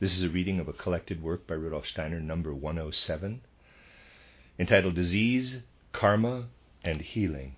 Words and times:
This 0.00 0.16
is 0.16 0.22
a 0.22 0.30
reading 0.30 0.58
of 0.58 0.66
a 0.66 0.72
collected 0.72 1.22
work 1.22 1.46
by 1.46 1.56
Rudolf 1.56 1.86
Steiner, 1.86 2.20
number 2.20 2.54
107, 2.54 3.42
entitled 4.58 4.94
Disease, 4.94 5.58
Karma, 5.92 6.46
and 6.82 7.02
Healing 7.02 7.56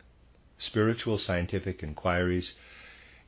Spiritual 0.58 1.18
Scientific 1.18 1.84
Inquiries 1.84 2.54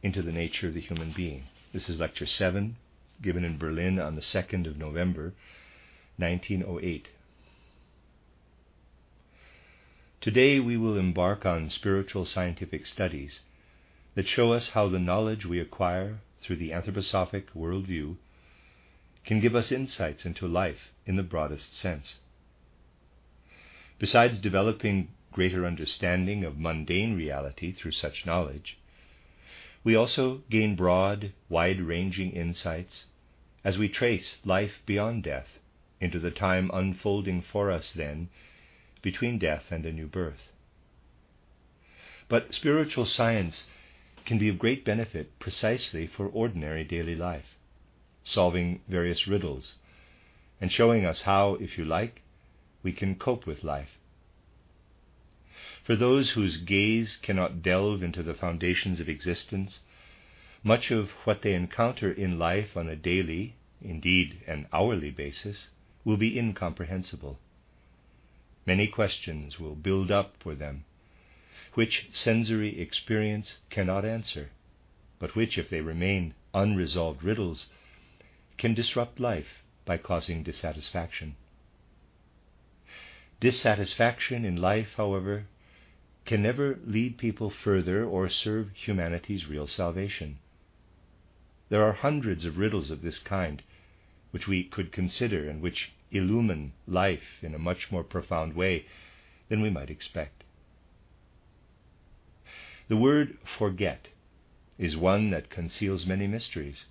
into 0.02 0.20
the 0.20 0.32
Nature 0.32 0.66
of 0.66 0.74
the 0.74 0.80
Human 0.80 1.12
Being. 1.12 1.44
This 1.72 1.88
is 1.88 2.00
Lecture 2.00 2.26
7, 2.26 2.74
given 3.22 3.44
in 3.44 3.56
Berlin 3.56 4.00
on 4.00 4.16
the 4.16 4.20
2nd 4.20 4.66
of 4.66 4.78
November, 4.78 5.32
1908. 6.16 7.06
Today 10.20 10.58
we 10.58 10.76
will 10.76 10.98
embark 10.98 11.46
on 11.46 11.70
spiritual 11.70 12.26
scientific 12.26 12.84
studies 12.84 13.38
that 14.16 14.26
show 14.26 14.52
us 14.52 14.70
how 14.70 14.88
the 14.88 14.98
knowledge 14.98 15.46
we 15.46 15.60
acquire 15.60 16.18
through 16.42 16.56
the 16.56 16.70
anthroposophic 16.70 17.44
worldview 17.56 18.16
can 19.24 19.40
give 19.40 19.56
us 19.56 19.72
insights 19.72 20.26
into 20.26 20.46
life 20.46 20.92
in 21.06 21.16
the 21.16 21.22
broadest 21.22 21.76
sense. 21.76 22.18
Besides 23.98 24.38
developing 24.38 25.08
greater 25.32 25.66
understanding 25.66 26.44
of 26.44 26.58
mundane 26.58 27.16
reality 27.16 27.72
through 27.72 27.92
such 27.92 28.26
knowledge, 28.26 28.78
we 29.82 29.94
also 29.94 30.42
gain 30.50 30.76
broad, 30.76 31.32
wide 31.48 31.80
ranging 31.80 32.32
insights 32.32 33.06
as 33.64 33.78
we 33.78 33.88
trace 33.88 34.38
life 34.44 34.82
beyond 34.86 35.22
death 35.22 35.58
into 36.00 36.18
the 36.18 36.30
time 36.30 36.70
unfolding 36.72 37.40
for 37.40 37.70
us 37.70 37.92
then 37.92 38.28
between 39.02 39.38
death 39.38 39.64
and 39.70 39.86
a 39.86 39.92
new 39.92 40.06
birth. 40.06 40.50
But 42.28 42.54
spiritual 42.54 43.06
science 43.06 43.66
can 44.24 44.38
be 44.38 44.48
of 44.48 44.58
great 44.58 44.84
benefit 44.84 45.38
precisely 45.38 46.06
for 46.06 46.26
ordinary 46.26 46.84
daily 46.84 47.14
life 47.14 47.53
solving 48.24 48.80
various 48.88 49.26
riddles, 49.26 49.76
and 50.60 50.72
showing 50.72 51.04
us 51.04 51.22
how, 51.22 51.54
if 51.54 51.78
you 51.78 51.84
like, 51.84 52.22
we 52.82 52.92
can 52.92 53.14
cope 53.14 53.46
with 53.46 53.62
life. 53.62 53.98
For 55.84 55.94
those 55.94 56.30
whose 56.30 56.56
gaze 56.56 57.18
cannot 57.20 57.62
delve 57.62 58.02
into 58.02 58.22
the 58.22 58.34
foundations 58.34 59.00
of 59.00 59.08
existence, 59.08 59.80
much 60.62 60.90
of 60.90 61.10
what 61.24 61.42
they 61.42 61.52
encounter 61.52 62.10
in 62.10 62.38
life 62.38 62.74
on 62.74 62.88
a 62.88 62.96
daily, 62.96 63.54
indeed 63.82 64.40
an 64.46 64.66
hourly 64.72 65.10
basis, 65.10 65.68
will 66.04 66.16
be 66.16 66.38
incomprehensible. 66.38 67.38
Many 68.66 68.86
questions 68.86 69.60
will 69.60 69.74
build 69.74 70.10
up 70.10 70.36
for 70.40 70.54
them, 70.54 70.84
which 71.74 72.08
sensory 72.12 72.80
experience 72.80 73.58
cannot 73.68 74.06
answer, 74.06 74.50
but 75.18 75.36
which, 75.36 75.58
if 75.58 75.68
they 75.68 75.82
remain 75.82 76.34
unresolved 76.54 77.22
riddles, 77.22 77.66
can 78.58 78.74
disrupt 78.74 79.20
life 79.20 79.62
by 79.84 79.98
causing 79.98 80.42
dissatisfaction. 80.42 81.36
Dissatisfaction 83.40 84.44
in 84.44 84.56
life, 84.56 84.94
however, 84.96 85.46
can 86.24 86.42
never 86.42 86.78
lead 86.86 87.18
people 87.18 87.50
further 87.50 88.04
or 88.04 88.28
serve 88.28 88.70
humanity's 88.74 89.46
real 89.46 89.66
salvation. 89.66 90.38
There 91.68 91.84
are 91.84 91.92
hundreds 91.92 92.44
of 92.44 92.56
riddles 92.56 92.90
of 92.90 93.02
this 93.02 93.18
kind 93.18 93.62
which 94.30 94.48
we 94.48 94.64
could 94.64 94.92
consider 94.92 95.48
and 95.48 95.60
which 95.60 95.92
illumine 96.10 96.72
life 96.86 97.42
in 97.42 97.54
a 97.54 97.58
much 97.58 97.90
more 97.90 98.04
profound 98.04 98.54
way 98.54 98.86
than 99.48 99.60
we 99.60 99.70
might 99.70 99.90
expect. 99.90 100.44
The 102.88 102.96
word 102.96 103.38
forget 103.58 104.08
is 104.78 104.96
one 104.96 105.30
that 105.30 105.50
conceals 105.50 106.06
many 106.06 106.26
mysteries. 106.26 106.86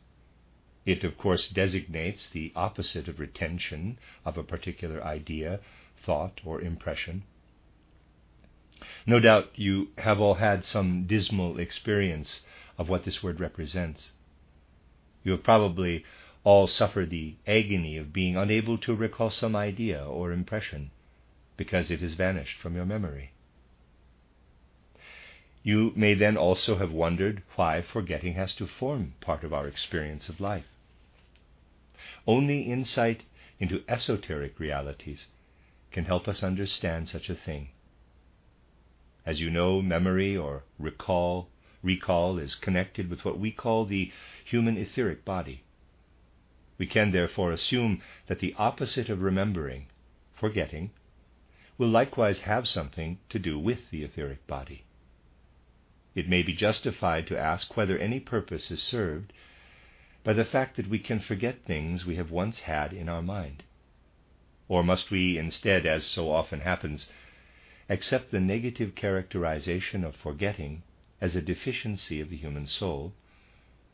It, 0.85 1.03
of 1.03 1.17
course, 1.17 1.47
designates 1.47 2.27
the 2.27 2.51
opposite 2.55 3.07
of 3.07 3.19
retention 3.19 3.97
of 4.25 4.37
a 4.37 4.43
particular 4.43 5.01
idea, 5.03 5.61
thought, 5.97 6.41
or 6.43 6.61
impression. 6.61 7.23
No 9.05 9.19
doubt 9.21 9.51
you 9.55 9.89
have 9.97 10.19
all 10.19 10.35
had 10.35 10.65
some 10.65 11.05
dismal 11.05 11.57
experience 11.57 12.41
of 12.77 12.89
what 12.89 13.05
this 13.05 13.23
word 13.23 13.39
represents. 13.39 14.11
You 15.23 15.31
have 15.33 15.43
probably 15.43 16.03
all 16.43 16.67
suffered 16.67 17.09
the 17.09 17.35
agony 17.47 17.95
of 17.97 18.11
being 18.11 18.35
unable 18.35 18.77
to 18.79 18.93
recall 18.93 19.29
some 19.29 19.55
idea 19.55 20.03
or 20.03 20.33
impression 20.33 20.91
because 21.55 21.89
it 21.89 22.01
has 22.01 22.15
vanished 22.15 22.59
from 22.59 22.75
your 22.75 22.85
memory. 22.85 23.31
You 25.63 25.93
may 25.95 26.13
then 26.13 26.35
also 26.35 26.77
have 26.77 26.91
wondered 26.91 27.41
why 27.55 27.81
forgetting 27.81 28.33
has 28.33 28.53
to 28.55 28.67
form 28.67 29.13
part 29.21 29.45
of 29.45 29.53
our 29.53 29.65
experience 29.65 30.27
of 30.27 30.41
life. 30.41 30.65
Only 32.27 32.63
insight 32.63 33.23
into 33.59 33.83
esoteric 33.87 34.59
realities 34.59 35.27
can 35.91 36.03
help 36.03 36.27
us 36.27 36.43
understand 36.43 37.07
such 37.07 37.29
a 37.29 37.35
thing. 37.35 37.69
As 39.25 39.39
you 39.39 39.49
know, 39.49 39.81
memory 39.81 40.35
or 40.35 40.63
recall, 40.77 41.49
recall 41.81 42.37
is 42.37 42.55
connected 42.55 43.09
with 43.09 43.23
what 43.23 43.39
we 43.39 43.51
call 43.51 43.85
the 43.85 44.11
human 44.43 44.75
etheric 44.75 45.23
body. 45.23 45.63
We 46.77 46.87
can 46.87 47.11
therefore 47.11 47.53
assume 47.53 48.01
that 48.27 48.39
the 48.39 48.53
opposite 48.57 49.07
of 49.09 49.21
remembering, 49.21 49.87
forgetting, 50.33 50.91
will 51.77 51.87
likewise 51.87 52.41
have 52.41 52.67
something 52.67 53.19
to 53.29 53.39
do 53.39 53.57
with 53.57 53.89
the 53.91 54.03
etheric 54.03 54.45
body. 54.45 54.83
It 56.15 56.27
may 56.27 56.43
be 56.43 56.53
justified 56.53 57.27
to 57.27 57.39
ask 57.39 57.77
whether 57.77 57.97
any 57.97 58.19
purpose 58.19 58.69
is 58.71 58.81
served 58.83 59.31
by 60.23 60.33
the 60.33 60.45
fact 60.45 60.77
that 60.77 60.89
we 60.89 60.99
can 60.99 61.19
forget 61.19 61.65
things 61.65 62.05
we 62.05 62.15
have 62.15 62.31
once 62.31 62.61
had 62.61 62.93
in 62.93 63.09
our 63.09 63.21
mind? 63.21 63.63
Or 64.67 64.83
must 64.83 65.11
we 65.11 65.37
instead, 65.37 65.85
as 65.85 66.05
so 66.05 66.31
often 66.31 66.61
happens, 66.61 67.09
accept 67.89 68.31
the 68.31 68.39
negative 68.39 68.95
characterization 68.95 70.03
of 70.03 70.15
forgetting 70.15 70.83
as 71.19 71.35
a 71.35 71.41
deficiency 71.41 72.21
of 72.21 72.29
the 72.29 72.37
human 72.37 72.67
soul, 72.67 73.13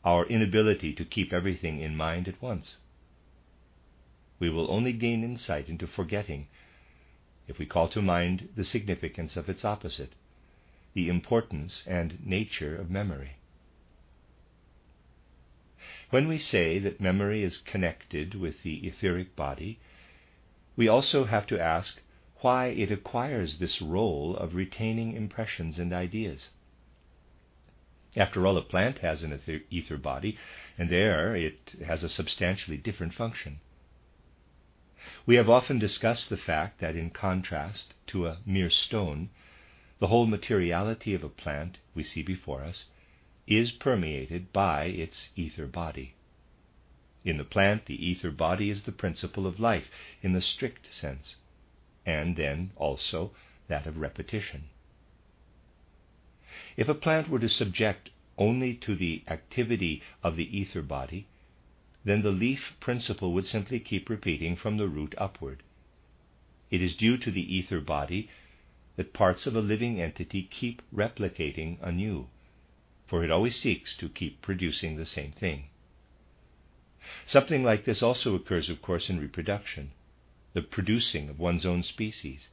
our 0.04 0.24
inability 0.26 0.92
to 0.94 1.04
keep 1.04 1.32
everything 1.32 1.80
in 1.80 1.96
mind 1.96 2.28
at 2.28 2.40
once? 2.40 2.78
We 4.38 4.48
will 4.48 4.70
only 4.70 4.92
gain 4.92 5.24
insight 5.24 5.68
into 5.68 5.86
forgetting 5.86 6.46
if 7.48 7.58
we 7.58 7.66
call 7.66 7.88
to 7.88 8.00
mind 8.00 8.48
the 8.54 8.64
significance 8.64 9.36
of 9.36 9.48
its 9.48 9.64
opposite, 9.64 10.12
the 10.94 11.08
importance 11.08 11.82
and 11.86 12.24
nature 12.24 12.76
of 12.76 12.88
memory. 12.88 13.32
When 16.10 16.26
we 16.26 16.38
say 16.38 16.80
that 16.80 17.00
memory 17.00 17.44
is 17.44 17.58
connected 17.58 18.34
with 18.34 18.64
the 18.64 18.84
etheric 18.86 19.36
body, 19.36 19.78
we 20.74 20.88
also 20.88 21.24
have 21.24 21.46
to 21.46 21.60
ask 21.60 22.02
why 22.40 22.66
it 22.66 22.90
acquires 22.90 23.58
this 23.58 23.80
role 23.80 24.36
of 24.36 24.56
retaining 24.56 25.12
impressions 25.12 25.78
and 25.78 25.92
ideas. 25.92 26.50
After 28.16 28.44
all, 28.44 28.56
a 28.56 28.62
plant 28.62 28.98
has 28.98 29.22
an 29.22 29.40
ether, 29.70 29.96
body, 29.96 30.36
and 30.76 30.90
there 30.90 31.36
it 31.36 31.76
has 31.86 32.02
a 32.02 32.08
substantially 32.08 32.76
different 32.76 33.14
function. 33.14 33.60
We 35.26 35.36
have 35.36 35.48
often 35.48 35.78
discussed 35.78 36.28
the 36.28 36.36
fact 36.36 36.80
that, 36.80 36.96
in 36.96 37.10
contrast 37.10 37.94
to 38.08 38.26
a 38.26 38.38
mere 38.44 38.70
stone, 38.70 39.30
the 40.00 40.08
whole 40.08 40.26
materiality 40.26 41.14
of 41.14 41.22
a 41.22 41.28
plant 41.28 41.78
we 41.94 42.02
see 42.02 42.22
before 42.22 42.64
us 42.64 42.86
is 43.50 43.72
permeated 43.72 44.52
by 44.52 44.84
its 44.84 45.30
ether 45.34 45.66
body. 45.66 46.14
In 47.24 47.36
the 47.36 47.44
plant, 47.44 47.86
the 47.86 48.06
ether 48.06 48.30
body 48.30 48.70
is 48.70 48.84
the 48.84 48.92
principle 48.92 49.44
of 49.44 49.58
life 49.58 49.90
in 50.22 50.32
the 50.32 50.40
strict 50.40 50.94
sense, 50.94 51.34
and 52.06 52.36
then 52.36 52.70
also 52.76 53.32
that 53.66 53.86
of 53.88 53.98
repetition. 53.98 54.68
If 56.76 56.88
a 56.88 56.94
plant 56.94 57.28
were 57.28 57.40
to 57.40 57.48
subject 57.48 58.10
only 58.38 58.72
to 58.74 58.94
the 58.94 59.24
activity 59.26 60.00
of 60.22 60.36
the 60.36 60.56
ether 60.56 60.82
body, 60.82 61.26
then 62.04 62.22
the 62.22 62.30
leaf 62.30 62.76
principle 62.78 63.32
would 63.32 63.46
simply 63.46 63.80
keep 63.80 64.08
repeating 64.08 64.54
from 64.54 64.76
the 64.76 64.88
root 64.88 65.14
upward. 65.18 65.64
It 66.70 66.82
is 66.82 66.96
due 66.96 67.18
to 67.18 67.32
the 67.32 67.56
ether 67.56 67.80
body 67.80 68.30
that 68.94 69.12
parts 69.12 69.46
of 69.46 69.56
a 69.56 69.60
living 69.60 70.00
entity 70.00 70.44
keep 70.44 70.82
replicating 70.94 71.78
anew 71.82 72.28
for 73.10 73.24
it 73.24 73.30
always 73.30 73.56
seeks 73.56 73.96
to 73.96 74.08
keep 74.08 74.40
producing 74.40 74.96
the 74.96 75.04
same 75.04 75.32
thing. 75.32 75.64
Something 77.26 77.64
like 77.64 77.84
this 77.84 78.04
also 78.04 78.36
occurs, 78.36 78.70
of 78.70 78.80
course, 78.80 79.10
in 79.10 79.18
reproduction, 79.18 79.90
the 80.52 80.62
producing 80.62 81.28
of 81.28 81.36
one's 81.36 81.66
own 81.66 81.82
species. 81.82 82.50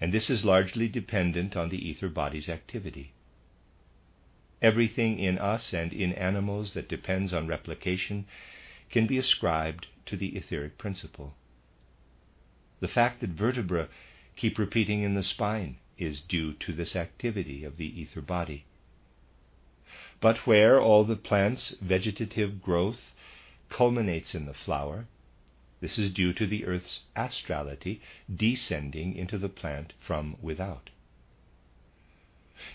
And 0.00 0.14
this 0.14 0.30
is 0.30 0.44
largely 0.44 0.86
dependent 0.86 1.56
on 1.56 1.70
the 1.70 1.88
ether 1.88 2.08
body's 2.08 2.48
activity. 2.48 3.14
Everything 4.62 5.18
in 5.18 5.38
us 5.38 5.74
and 5.74 5.92
in 5.92 6.12
animals 6.12 6.74
that 6.74 6.88
depends 6.88 7.34
on 7.34 7.48
replication 7.48 8.26
can 8.90 9.08
be 9.08 9.18
ascribed 9.18 9.88
to 10.06 10.16
the 10.16 10.36
etheric 10.36 10.78
principle. 10.78 11.34
The 12.78 12.86
fact 12.86 13.20
that 13.22 13.30
vertebra 13.30 13.88
keep 14.36 14.56
repeating 14.56 15.02
in 15.02 15.14
the 15.14 15.24
spine 15.24 15.78
is 15.96 16.20
due 16.20 16.52
to 16.52 16.72
this 16.72 16.94
activity 16.94 17.64
of 17.64 17.76
the 17.76 18.00
ether 18.00 18.20
body. 18.20 18.64
But 20.20 20.46
where 20.46 20.80
all 20.80 21.04
the 21.04 21.16
plant's 21.16 21.70
vegetative 21.80 22.60
growth 22.60 23.12
culminates 23.68 24.34
in 24.34 24.46
the 24.46 24.54
flower, 24.54 25.06
this 25.80 25.98
is 25.98 26.12
due 26.12 26.32
to 26.32 26.46
the 26.46 26.64
earth's 26.64 27.04
astrality 27.14 28.00
descending 28.34 29.14
into 29.14 29.38
the 29.38 29.48
plant 29.48 29.92
from 30.00 30.36
without. 30.42 30.90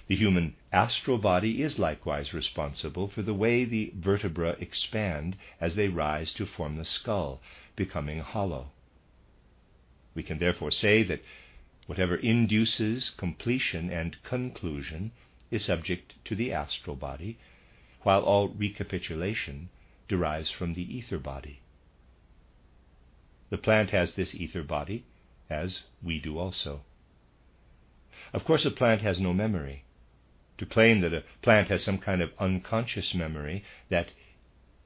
The 0.07 0.15
human 0.15 0.55
astral 0.71 1.17
body 1.17 1.61
is 1.61 1.77
likewise 1.77 2.33
responsible 2.33 3.09
for 3.09 3.21
the 3.21 3.33
way 3.33 3.65
the 3.65 3.91
vertebra 3.93 4.51
expand 4.59 5.35
as 5.59 5.75
they 5.75 5.89
rise 5.89 6.31
to 6.35 6.45
form 6.45 6.77
the 6.77 6.85
skull, 6.85 7.41
becoming 7.75 8.19
hollow. 8.19 8.71
We 10.15 10.23
can 10.23 10.39
therefore 10.39 10.71
say 10.71 11.03
that 11.03 11.21
whatever 11.87 12.15
induces 12.15 13.09
completion 13.09 13.89
and 13.91 14.21
conclusion 14.23 15.11
is 15.53 15.63
subject 15.63 16.15
to 16.25 16.35
the 16.35 16.51
astral 16.51 16.95
body, 16.95 17.37
while 18.01 18.21
all 18.21 18.49
recapitulation 18.49 19.69
derives 20.07 20.49
from 20.49 20.73
the 20.73 20.97
ether 20.97 21.19
body. 21.19 21.61
The 23.49 23.57
plant 23.57 23.91
has 23.91 24.15
this 24.15 24.33
ether 24.33 24.63
body, 24.63 25.05
as 25.49 25.83
we 26.01 26.19
do 26.19 26.39
also. 26.39 26.81
Of 28.33 28.45
course, 28.45 28.65
a 28.65 28.71
plant 28.71 29.01
has 29.01 29.19
no 29.19 29.31
memory. 29.31 29.83
To 30.57 30.65
claim 30.65 31.01
that 31.01 31.13
a 31.13 31.23
plant 31.41 31.67
has 31.67 31.83
some 31.83 31.99
kind 31.99 32.21
of 32.21 32.31
unconscious 32.39 33.13
memory 33.13 33.63
that 33.89 34.11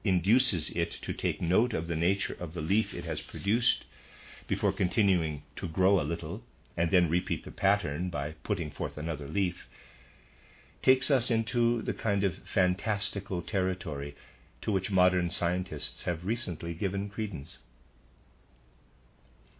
induces 0.04 0.69
it 0.72 0.92
to 1.04 1.14
take 1.14 1.42
note 1.42 1.74
of 1.74 1.88
the 1.88 1.96
nature 1.96 2.36
of 2.40 2.54
the 2.54 2.62
leaf 2.62 2.94
it 2.94 3.06
has 3.06 3.22
produced 3.22 3.86
before 4.48 4.74
continuing 4.74 5.44
to 5.56 5.68
grow 5.68 6.00
a 6.00 6.04
little 6.04 6.44
and 6.75 6.92
then 6.92 7.10
repeat 7.10 7.44
the 7.44 7.52
pattern 7.52 8.10
by 8.10 8.34
putting 8.44 8.69
forth 8.69 8.98
another 8.98 9.28
leaf, 9.28 9.68
takes 10.82 11.12
us 11.12 11.30
into 11.32 11.82
the 11.82 11.94
kind 11.94 12.24
of 12.24 12.36
fantastical 12.54 13.42
territory 13.42 14.16
to 14.62 14.72
which 14.72 14.92
modern 14.92 15.30
scientists 15.30 16.04
have 16.04 16.26
recently 16.26 16.74
given 16.74 17.10
credence. 17.10 17.60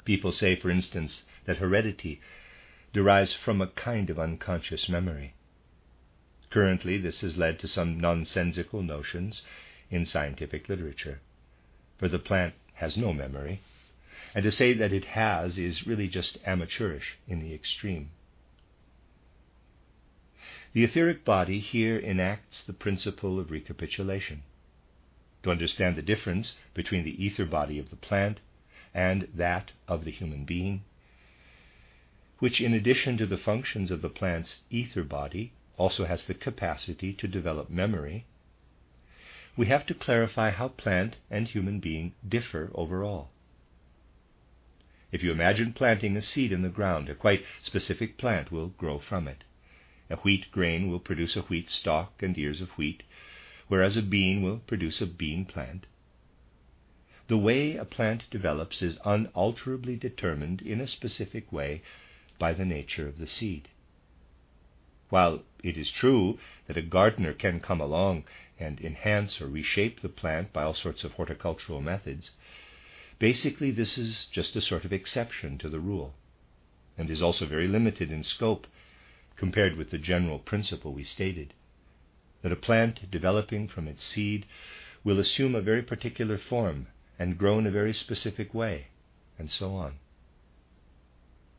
People 0.06 0.32
say, 0.32 0.56
for 0.56 0.70
instance, 0.70 1.24
that 1.46 1.58
heredity 1.58 2.22
derives 2.94 3.34
from 3.34 3.62
a 3.62 3.68
kind 3.68 4.10
of 4.10 4.18
unconscious 4.18 4.88
memory. 4.88 5.34
Currently, 6.50 6.98
this 6.98 7.22
has 7.22 7.38
led 7.38 7.60
to 7.60 7.68
some 7.68 8.00
nonsensical 8.00 8.82
notions 8.82 9.42
in 9.90 10.06
scientific 10.06 10.70
literature, 10.70 11.20
for 11.98 12.08
the 12.08 12.20
plant 12.20 12.54
has 12.76 12.98
no 12.98 13.12
memory, 13.12 13.62
and 14.34 14.44
to 14.44 14.52
say 14.52 14.74
that 14.74 14.94
it 14.94 15.06
has 15.06 15.58
is 15.58 15.86
really 15.86 16.08
just 16.08 16.38
amateurish 16.46 17.18
in 17.28 17.40
the 17.40 17.54
extreme. 17.54 18.12
The 20.78 20.84
etheric 20.84 21.26
body 21.26 21.60
here 21.60 21.98
enacts 21.98 22.62
the 22.62 22.72
principle 22.72 23.40
of 23.40 23.50
recapitulation. 23.50 24.44
To 25.42 25.50
understand 25.50 25.96
the 25.96 26.04
difference 26.04 26.54
between 26.76 27.04
the 27.04 27.26
ether 27.26 27.48
body 27.48 27.80
of 27.80 27.90
the 27.90 27.96
plant 27.96 28.42
and 28.94 29.28
that 29.34 29.72
of 29.88 30.06
the 30.06 30.12
human 30.12 30.46
being, 30.46 30.84
which, 32.38 32.62
in 32.62 32.76
addition 32.76 33.18
to 33.18 33.26
the 33.26 33.40
functions 33.40 33.90
of 33.90 34.04
the 34.04 34.10
plant's 34.12 34.62
ether 34.70 35.04
body, 35.04 35.52
also 35.78 36.06
has 36.06 36.26
the 36.26 36.36
capacity 36.36 37.12
to 37.12 37.28
develop 37.28 37.72
memory, 37.72 38.28
we 39.56 39.66
have 39.66 39.88
to 39.88 39.96
clarify 39.96 40.52
how 40.52 40.68
plant 40.68 41.16
and 41.32 41.48
human 41.48 41.80
being 41.80 42.14
differ 42.30 42.70
overall. 42.76 43.32
If 45.12 45.24
you 45.24 45.32
imagine 45.32 45.74
planting 45.74 46.16
a 46.16 46.22
seed 46.22 46.52
in 46.52 46.62
the 46.62 46.70
ground, 46.70 47.10
a 47.10 47.16
quite 47.16 47.44
specific 47.64 48.20
plant 48.20 48.52
will 48.52 48.68
grow 48.68 49.00
from 49.00 49.28
it. 49.28 49.44
A 50.10 50.16
wheat 50.16 50.50
grain 50.52 50.90
will 50.90 51.02
produce 51.02 51.36
a 51.36 51.42
wheat 51.42 51.70
stalk 51.70 52.24
and 52.24 52.38
ears 52.38 52.62
of 52.62 52.70
wheat, 52.78 53.04
whereas 53.68 53.98
a 53.98 54.02
bean 54.02 54.42
will 54.42 54.60
produce 54.60 55.02
a 55.02 55.06
bean 55.06 55.44
plant. 55.44 55.86
The 57.28 57.38
way 57.38 57.76
a 57.76 57.84
plant 57.84 58.24
develops 58.32 58.82
is 58.82 59.00
unalterably 59.04 59.98
determined 59.98 60.62
in 60.62 60.80
a 60.80 60.88
specific 60.88 61.52
way 61.52 61.82
by 62.40 62.54
the 62.54 62.64
nature 62.64 63.06
of 63.06 63.18
the 63.18 63.28
seed. 63.28 63.68
While 65.10 65.44
it 65.62 65.78
is 65.78 65.92
true 65.92 66.40
that 66.68 66.78
a 66.78 66.82
gardener 66.82 67.34
can 67.34 67.60
come 67.60 67.82
along 67.82 68.24
and 68.58 68.80
enhance 68.80 69.42
or 69.42 69.48
reshape 69.48 70.00
the 70.00 70.08
plant 70.08 70.54
by 70.54 70.64
all 70.64 70.74
sorts 70.74 71.04
of 71.04 71.14
horticultural 71.14 71.82
methods, 71.82 72.32
basically 73.20 73.72
this 73.72 73.98
is 73.98 74.28
just 74.32 74.56
a 74.56 74.62
sort 74.62 74.86
of 74.86 74.94
exception 74.94 75.58
to 75.58 75.68
the 75.68 75.82
rule, 75.82 76.14
and 76.98 77.10
is 77.10 77.22
also 77.22 77.46
very 77.46 77.68
limited 77.68 78.10
in 78.10 78.24
scope 78.24 78.68
compared 79.38 79.78
with 79.78 79.92
the 79.92 79.98
general 79.98 80.40
principle 80.40 80.94
we 80.94 81.04
stated 81.04 81.54
that 82.42 82.52
a 82.52 82.56
plant 82.56 83.10
developing 83.10 83.68
from 83.68 83.88
its 83.88 84.04
seed 84.04 84.46
will 85.04 85.20
assume 85.20 85.56
a 85.56 85.62
very 85.62 85.82
particular 85.82 86.38
form 86.38 86.88
and 87.18 87.38
grow 87.38 87.58
in 87.58 87.66
a 87.66 87.72
very 87.72 87.94
specific 87.94 88.54
way, 88.54 88.88
and 89.40 89.50
so 89.50 89.74
on. 89.74 89.94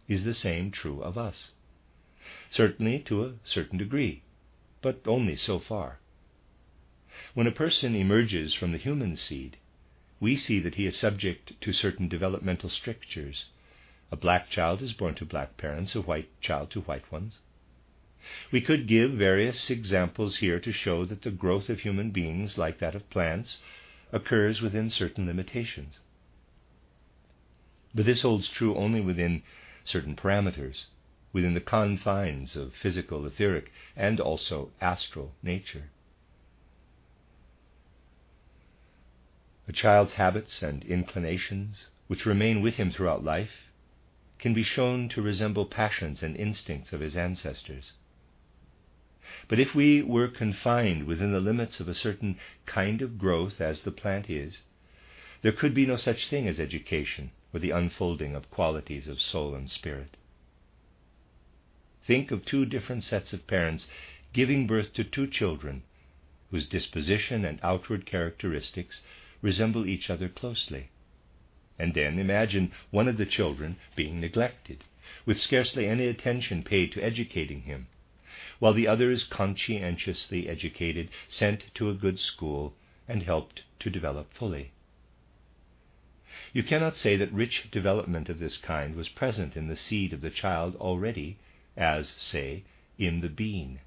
Is 0.07 0.25
the 0.25 0.35
same 0.35 0.71
true 0.71 1.03
of 1.03 1.19
us? 1.19 1.53
Certainly 2.51 3.01
to 3.01 3.25
a 3.25 3.35
certain 3.45 3.79
degree, 3.79 4.23
but 4.81 5.01
only 5.07 5.37
so 5.37 5.59
far. 5.59 5.99
When 7.35 7.47
a 7.47 7.53
person 7.53 7.95
emerges 7.95 8.55
from 8.55 8.73
the 8.73 8.79
human 8.79 9.17
seed, 9.17 9.57
we 10.21 10.37
see 10.37 10.61
that 10.61 10.77
he 10.77 10.87
is 10.87 10.97
subject 10.97 11.61
to 11.61 11.73
certain 11.73 12.09
developmental 12.09 12.71
strictures. 12.71 13.47
A 14.11 14.17
black 14.17 14.51
child 14.51 14.83
is 14.83 14.93
born 14.93 15.15
to 15.17 15.25
black 15.25 15.57
parents, 15.57 15.95
a 15.95 16.01
white 16.01 16.29
child 16.41 16.71
to 16.71 16.81
white 16.83 17.11
ones. 17.13 17.39
We 18.51 18.61
could 18.63 18.87
give 18.87 19.13
various 19.13 19.71
examples 19.71 20.37
here 20.37 20.59
to 20.61 20.73
show 20.73 21.05
that 21.05 21.23
the 21.23 21.31
growth 21.31 21.69
of 21.69 21.81
human 21.81 22.11
beings, 22.11 22.57
like 22.57 22.79
that 22.79 22.95
of 22.95 23.09
plants, 23.11 23.63
occurs 24.11 24.63
within 24.63 24.91
certain 24.91 25.27
limitations. 25.27 26.01
But 27.95 28.07
this 28.07 28.23
holds 28.23 28.49
true 28.49 28.75
only 28.75 29.01
within 29.01 29.43
certain 29.85 30.17
parameters, 30.17 30.87
within 31.33 31.55
the 31.55 31.61
confines 31.61 32.57
of 32.57 32.75
physical, 32.75 33.27
etheric, 33.27 33.71
and 33.97 34.19
also 34.21 34.73
astral 34.81 35.35
nature. 35.43 35.91
A 39.69 39.73
child's 39.73 40.15
habits 40.15 40.63
and 40.63 40.85
inclinations, 40.85 41.89
which 42.07 42.25
remain 42.25 42.63
with 42.63 42.77
him 42.77 42.91
throughout 42.91 43.25
life, 43.25 43.71
can 44.39 44.55
be 44.55 44.63
shown 44.63 45.09
to 45.11 45.21
resemble 45.21 45.67
passions 45.67 46.23
and 46.23 46.35
instincts 46.37 46.95
of 46.95 47.01
his 47.01 47.17
ancestors. 47.17 47.93
But 49.47 49.59
if 49.61 49.75
we 49.75 50.01
were 50.01 50.29
confined 50.29 51.05
within 51.05 51.33
the 51.33 51.39
limits 51.39 51.81
of 51.81 51.89
a 51.89 51.95
certain 51.95 52.39
kind 52.65 53.03
of 53.03 53.19
growth 53.19 53.61
as 53.61 53.83
the 53.83 53.91
plant 53.93 54.31
is, 54.31 54.63
there 55.43 55.53
could 55.53 55.75
be 55.75 55.85
no 55.85 55.97
such 55.97 56.29
thing 56.29 56.49
as 56.49 56.59
education 56.59 57.31
or 57.53 57.61
the 57.61 57.73
unfolding 57.73 58.35
of 58.35 58.51
qualities 58.51 59.07
of 59.07 59.21
soul 59.21 59.55
and 59.55 59.69
spirit. 59.69 60.17
Think 62.07 62.31
of 62.31 62.47
two 62.47 62.65
different 62.65 63.05
sets 63.05 63.35
of 63.35 63.47
parents 63.47 63.91
giving 64.33 64.67
birth 64.67 64.95
to 64.95 65.05
two 65.05 65.27
children 65.27 65.83
whose 66.51 66.67
disposition 66.67 67.45
and 67.45 67.61
outward 67.63 68.07
characteristics 68.07 69.03
resemble 69.43 69.87
each 69.87 70.09
other 70.09 70.31
closely. 70.31 70.89
And 71.79 71.93
then 71.93 72.19
imagine 72.19 72.73
one 72.91 73.09
of 73.09 73.19
the 73.19 73.27
children 73.27 73.77
being 73.95 74.23
neglected, 74.23 74.85
with 75.27 75.39
scarcely 75.39 75.85
any 75.87 76.07
attention 76.07 76.63
paid 76.63 76.93
to 76.93 77.03
educating 77.03 77.65
him 77.65 77.89
while 78.59 78.73
the 78.73 78.89
other 78.89 79.11
is 79.11 79.25
conscientiously 79.25 80.49
educated, 80.49 81.11
sent 81.29 81.73
to 81.75 81.91
a 81.91 81.95
good 81.95 82.19
school, 82.19 82.75
and 83.07 83.23
helped 83.23 83.63
to 83.79 83.91
develop 83.91 84.33
fully. 84.35 84.73
You 86.53 86.63
cannot 86.63 86.97
say 86.97 87.17
that 87.17 87.33
rich 87.33 87.71
development 87.71 88.29
of 88.29 88.39
this 88.39 88.57
kind 88.57 88.95
was 88.95 89.09
present 89.09 89.57
in 89.57 89.69
the 89.69 89.77
seed 89.77 90.13
of 90.13 90.21
the 90.21 90.31
child 90.31 90.77
already, 90.77 91.39
as, 91.77 92.15
say, 92.19 92.65
in 92.99 93.21
the 93.21 93.29
bean. 93.29 93.81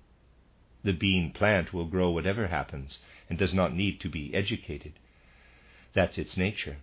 The 0.83 0.93
bean 0.93 1.31
plant 1.31 1.73
will 1.73 1.85
grow 1.85 2.09
whatever 2.09 2.47
happens 2.47 2.99
and 3.29 3.37
does 3.37 3.53
not 3.53 3.75
need 3.75 3.99
to 4.01 4.09
be 4.09 4.33
educated. 4.33 4.93
That's 5.93 6.17
its 6.17 6.37
nature. 6.37 6.77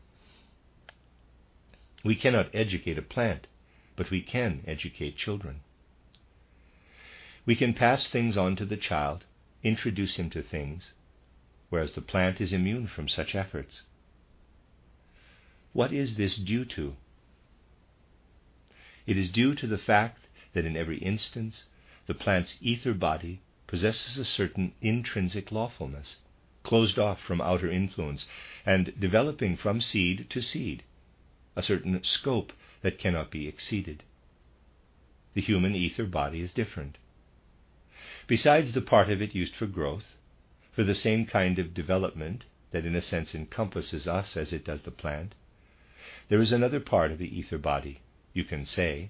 We 2.04 2.14
cannot 2.14 2.54
educate 2.54 2.98
a 2.98 3.02
plant, 3.02 3.46
but 3.96 4.10
we 4.10 4.22
can 4.22 4.62
educate 4.66 5.16
children. 5.16 5.60
We 7.48 7.56
can 7.56 7.72
pass 7.72 8.06
things 8.06 8.36
on 8.36 8.56
to 8.56 8.66
the 8.66 8.76
child, 8.76 9.24
introduce 9.62 10.16
him 10.16 10.28
to 10.30 10.42
things, 10.42 10.92
whereas 11.70 11.94
the 11.94 12.02
plant 12.02 12.42
is 12.42 12.52
immune 12.52 12.88
from 12.88 13.08
such 13.08 13.34
efforts 13.34 13.84
what 15.72 15.90
is 15.90 16.16
this 16.16 16.36
due 16.36 16.66
to? 16.66 16.94
It 19.06 19.16
is 19.16 19.30
due 19.30 19.54
to 19.54 19.66
the 19.66 19.78
fact 19.78 20.26
that 20.52 20.66
in 20.66 20.76
every 20.76 20.98
instance 20.98 21.64
the 22.04 22.12
plant's 22.12 22.58
ether 22.60 22.92
body 22.92 23.40
possesses 23.66 24.18
a 24.18 24.26
certain 24.26 24.74
intrinsic 24.82 25.50
lawfulness, 25.50 26.18
closed 26.64 26.98
off 26.98 27.18
from 27.22 27.40
outer 27.40 27.70
influence, 27.70 28.26
and 28.66 28.92
developing 29.00 29.56
from 29.56 29.80
seed 29.80 30.28
to 30.28 30.42
seed, 30.42 30.82
a 31.56 31.62
certain 31.62 32.04
scope 32.04 32.52
that 32.82 32.98
cannot 32.98 33.30
be 33.30 33.48
exceeded. 33.48 34.02
The 35.32 35.40
human 35.40 35.74
ether 35.74 36.04
body 36.04 36.42
is 36.42 36.52
different. 36.52 36.98
Besides 38.28 38.72
the 38.72 38.82
part 38.82 39.08
of 39.08 39.22
it 39.22 39.34
used 39.34 39.56
for 39.56 39.66
growth, 39.66 40.14
for 40.72 40.84
the 40.84 40.94
same 40.94 41.24
kind 41.24 41.58
of 41.58 41.72
development 41.72 42.44
that 42.72 42.84
in 42.84 42.94
a 42.94 43.00
sense 43.00 43.34
encompasses 43.34 44.06
us 44.06 44.36
as 44.36 44.52
it 44.52 44.66
does 44.66 44.82
the 44.82 44.90
plant, 44.90 45.34
there 46.28 46.42
is 46.42 46.52
another 46.52 46.78
part 46.78 47.10
of 47.10 47.16
the 47.16 47.38
ether 47.38 47.56
body, 47.56 48.00
you 48.34 48.44
can 48.44 48.66
say, 48.66 49.08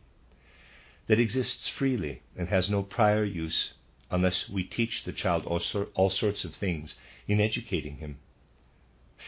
that 1.09 1.19
exists 1.19 1.67
freely 1.69 2.23
and 2.37 2.49
has 2.49 2.71
no 2.71 2.85
prior 2.85 3.25
use 3.25 3.75
unless 4.09 4.49
we 4.49 4.63
teach 4.63 5.03
the 5.03 5.13
child 5.13 5.45
all, 5.47 5.61
all 5.95 6.11
sorts 6.11 6.45
of 6.45 6.55
things 6.55 6.97
in 7.27 7.41
educating 7.41 7.97
him, 7.97 8.19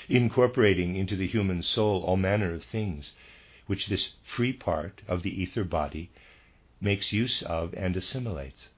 incorporating 0.09 0.95
into 0.95 1.17
the 1.17 1.27
human 1.27 1.65
soul 1.65 2.05
all 2.05 2.17
manner 2.17 2.55
of 2.55 2.63
things 2.63 3.15
which 3.67 3.89
this 3.89 4.15
free 4.23 4.53
part 4.53 5.03
of 5.09 5.25
the 5.25 5.43
ether 5.43 5.65
body 5.65 6.11
makes 6.81 7.13
use 7.13 7.43
of 7.43 7.75
and 7.75 7.97
assimilates. 7.97 8.69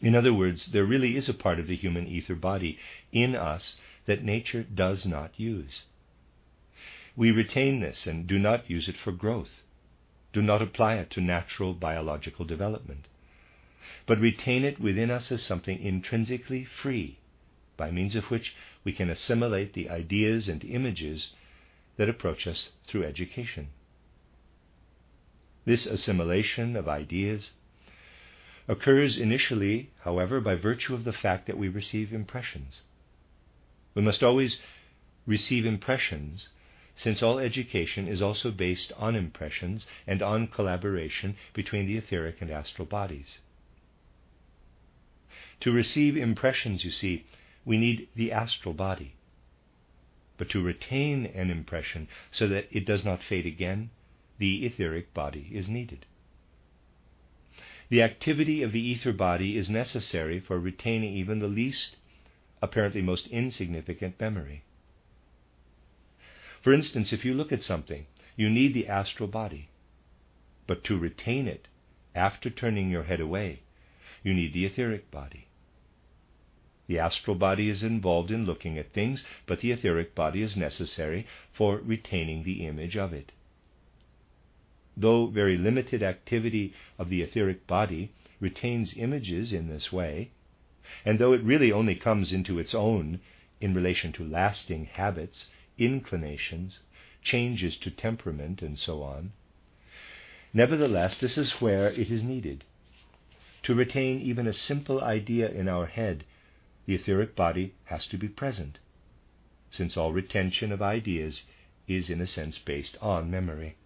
In 0.00 0.14
other 0.14 0.34
words, 0.34 0.66
there 0.66 0.84
really 0.84 1.16
is 1.16 1.28
a 1.28 1.34
part 1.34 1.58
of 1.58 1.66
the 1.66 1.76
human 1.76 2.06
ether 2.06 2.34
body 2.34 2.78
in 3.12 3.34
us 3.34 3.76
that 4.04 4.22
nature 4.22 4.62
does 4.62 5.06
not 5.06 5.38
use. 5.38 5.84
We 7.16 7.30
retain 7.30 7.80
this 7.80 8.06
and 8.06 8.26
do 8.26 8.38
not 8.38 8.68
use 8.68 8.88
it 8.88 8.96
for 8.96 9.10
growth, 9.10 9.62
do 10.32 10.42
not 10.42 10.60
apply 10.60 10.96
it 10.96 11.10
to 11.10 11.20
natural 11.20 11.72
biological 11.72 12.44
development, 12.44 13.06
but 14.04 14.20
retain 14.20 14.64
it 14.64 14.78
within 14.78 15.10
us 15.10 15.32
as 15.32 15.42
something 15.42 15.80
intrinsically 15.80 16.64
free, 16.64 17.18
by 17.76 17.90
means 17.90 18.14
of 18.14 18.30
which 18.30 18.54
we 18.84 18.92
can 18.92 19.08
assimilate 19.08 19.72
the 19.72 19.88
ideas 19.88 20.48
and 20.48 20.62
images 20.64 21.32
that 21.96 22.08
approach 22.08 22.46
us 22.46 22.70
through 22.86 23.04
education. 23.04 23.68
This 25.64 25.86
assimilation 25.86 26.76
of 26.76 26.86
ideas 26.86 27.52
occurs 28.68 29.16
initially, 29.16 29.90
however, 30.00 30.40
by 30.40 30.54
virtue 30.54 30.94
of 30.94 31.04
the 31.04 31.12
fact 31.12 31.46
that 31.46 31.58
we 31.58 31.68
receive 31.68 32.12
impressions. 32.12 32.82
We 33.94 34.02
must 34.02 34.22
always 34.22 34.60
receive 35.26 35.64
impressions, 35.64 36.48
since 36.96 37.22
all 37.22 37.38
education 37.38 38.08
is 38.08 38.22
also 38.22 38.50
based 38.50 38.92
on 38.96 39.14
impressions 39.14 39.86
and 40.06 40.22
on 40.22 40.48
collaboration 40.48 41.36
between 41.52 41.86
the 41.86 41.96
etheric 41.96 42.40
and 42.40 42.50
astral 42.50 42.86
bodies. 42.86 43.38
To 45.60 45.72
receive 45.72 46.16
impressions, 46.16 46.84
you 46.84 46.90
see, 46.90 47.24
we 47.64 47.78
need 47.78 48.08
the 48.14 48.32
astral 48.32 48.74
body. 48.74 49.14
But 50.38 50.50
to 50.50 50.62
retain 50.62 51.26
an 51.26 51.50
impression 51.50 52.08
so 52.30 52.46
that 52.48 52.68
it 52.70 52.84
does 52.84 53.04
not 53.04 53.22
fade 53.22 53.46
again, 53.46 53.90
the 54.38 54.66
etheric 54.66 55.14
body 55.14 55.50
is 55.52 55.68
needed. 55.68 56.04
The 57.88 58.02
activity 58.02 58.62
of 58.62 58.72
the 58.72 58.80
ether 58.80 59.12
body 59.12 59.56
is 59.56 59.70
necessary 59.70 60.40
for 60.40 60.58
retaining 60.58 61.14
even 61.14 61.38
the 61.38 61.46
least, 61.46 61.96
apparently 62.60 63.00
most 63.00 63.28
insignificant 63.28 64.20
memory. 64.20 64.64
For 66.62 66.72
instance, 66.72 67.12
if 67.12 67.24
you 67.24 67.32
look 67.32 67.52
at 67.52 67.62
something, 67.62 68.06
you 68.34 68.50
need 68.50 68.74
the 68.74 68.88
astral 68.88 69.28
body. 69.28 69.68
But 70.66 70.82
to 70.84 70.98
retain 70.98 71.46
it, 71.46 71.68
after 72.12 72.50
turning 72.50 72.90
your 72.90 73.04
head 73.04 73.20
away, 73.20 73.60
you 74.24 74.34
need 74.34 74.52
the 74.52 74.66
etheric 74.66 75.10
body. 75.12 75.46
The 76.88 76.98
astral 76.98 77.36
body 77.36 77.68
is 77.68 77.84
involved 77.84 78.32
in 78.32 78.46
looking 78.46 78.78
at 78.78 78.92
things, 78.92 79.24
but 79.46 79.60
the 79.60 79.70
etheric 79.70 80.14
body 80.14 80.42
is 80.42 80.56
necessary 80.56 81.26
for 81.52 81.78
retaining 81.78 82.42
the 82.42 82.66
image 82.66 82.96
of 82.96 83.12
it 83.12 83.30
though 84.96 85.26
very 85.26 85.56
limited 85.58 86.02
activity 86.02 86.72
of 86.98 87.10
the 87.10 87.22
etheric 87.22 87.66
body 87.66 88.10
retains 88.40 88.96
images 88.96 89.52
in 89.52 89.68
this 89.68 89.92
way, 89.92 90.30
and 91.04 91.18
though 91.18 91.32
it 91.32 91.42
really 91.42 91.70
only 91.70 91.94
comes 91.94 92.32
into 92.32 92.58
its 92.58 92.74
own 92.74 93.20
in 93.60 93.74
relation 93.74 94.12
to 94.12 94.24
lasting 94.24 94.86
habits, 94.86 95.50
inclinations, 95.78 96.80
changes 97.22 97.76
to 97.76 97.90
temperament, 97.90 98.62
and 98.62 98.78
so 98.78 99.02
on, 99.02 99.32
nevertheless, 100.52 101.18
this 101.18 101.36
is 101.36 101.60
where 101.60 101.88
it 101.88 102.10
is 102.10 102.22
needed. 102.22 102.64
To 103.64 103.74
retain 103.74 104.20
even 104.20 104.46
a 104.46 104.52
simple 104.52 105.00
idea 105.02 105.50
in 105.50 105.68
our 105.68 105.86
head, 105.86 106.24
the 106.86 106.94
etheric 106.94 107.34
body 107.34 107.74
has 107.84 108.06
to 108.06 108.16
be 108.16 108.28
present, 108.28 108.78
since 109.70 109.96
all 109.96 110.12
retention 110.12 110.70
of 110.70 110.80
ideas 110.80 111.42
is 111.88 112.08
in 112.08 112.20
a 112.20 112.26
sense 112.26 112.58
based 112.58 112.96
on 113.02 113.30
memory. 113.30 113.76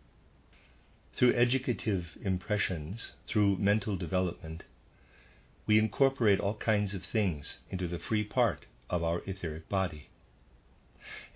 Through 1.20 1.34
educative 1.34 2.16
impressions, 2.22 3.12
through 3.26 3.58
mental 3.58 3.94
development, 3.94 4.62
we 5.66 5.78
incorporate 5.78 6.40
all 6.40 6.54
kinds 6.54 6.94
of 6.94 7.04
things 7.04 7.58
into 7.68 7.86
the 7.86 7.98
free 7.98 8.24
part 8.24 8.64
of 8.88 9.04
our 9.04 9.20
etheric 9.26 9.68
body, 9.68 10.08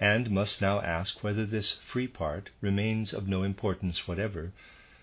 and 0.01 0.31
must 0.31 0.63
now 0.63 0.81
ask 0.81 1.23
whether 1.23 1.45
this 1.45 1.73
free 1.73 2.07
part 2.07 2.49
remains 2.63 3.13
of 3.13 3.29
no 3.29 3.43
importance 3.43 4.09
whatever 4.09 4.55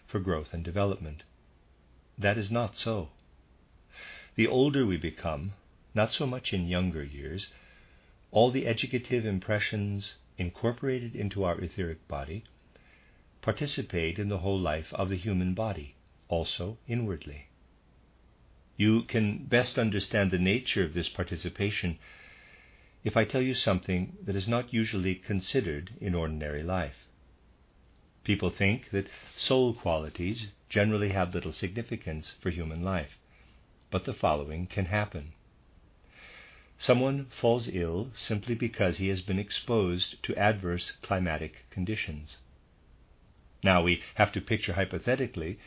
for 0.07 0.19
growth 0.19 0.51
and 0.51 0.63
development. 0.63 1.21
That 2.17 2.39
is 2.39 2.49
not 2.49 2.75
so. 2.75 3.09
The 4.33 4.47
older 4.47 4.83
we 4.83 4.97
become, 4.97 5.53
not 5.93 6.11
so 6.11 6.25
much 6.25 6.53
in 6.53 6.67
younger 6.67 7.03
years, 7.03 7.53
all 8.31 8.49
the 8.49 8.65
educative 8.65 9.27
impressions 9.27 10.15
incorporated 10.39 11.15
into 11.15 11.43
our 11.43 11.61
etheric 11.61 12.07
body 12.07 12.45
participate 13.41 14.19
in 14.19 14.29
the 14.29 14.39
whole 14.39 14.59
life 14.59 14.93
of 14.93 15.09
the 15.09 15.17
human 15.17 15.53
body, 15.53 15.95
also 16.27 16.77
inwardly. 16.87 17.47
You 18.77 19.03
can 19.03 19.45
best 19.45 19.77
understand 19.77 20.31
the 20.31 20.39
nature 20.39 20.83
of 20.83 20.93
this 20.93 21.09
participation 21.09 21.97
if 23.03 23.17
I 23.17 23.25
tell 23.25 23.41
you 23.41 23.55
something 23.55 24.17
that 24.23 24.35
is 24.35 24.47
not 24.47 24.73
usually 24.73 25.15
considered 25.15 25.91
in 25.99 26.13
ordinary 26.13 26.63
life. 26.63 27.07
People 28.23 28.51
think 28.51 28.91
that 28.91 29.07
soul 29.35 29.73
qualities 29.73 30.47
generally 30.69 31.09
have 31.09 31.33
little 31.33 31.51
significance 31.51 32.33
for 32.39 32.51
human 32.51 32.83
life, 32.83 33.17
but 33.89 34.05
the 34.05 34.13
following 34.13 34.67
can 34.67 34.85
happen. 34.85 35.33
Someone 36.77 37.27
falls 37.39 37.67
ill 37.67 38.11
simply 38.13 38.55
because 38.55 38.97
he 38.97 39.07
has 39.09 39.21
been 39.21 39.39
exposed 39.39 40.21
to 40.23 40.35
adverse 40.35 40.91
climatic 41.01 41.65
conditions. 41.71 42.37
Now 43.63 43.83
we 43.83 44.01
have 44.15 44.31
to 44.33 44.41
picture 44.41 44.73
hypothetically 44.73 45.59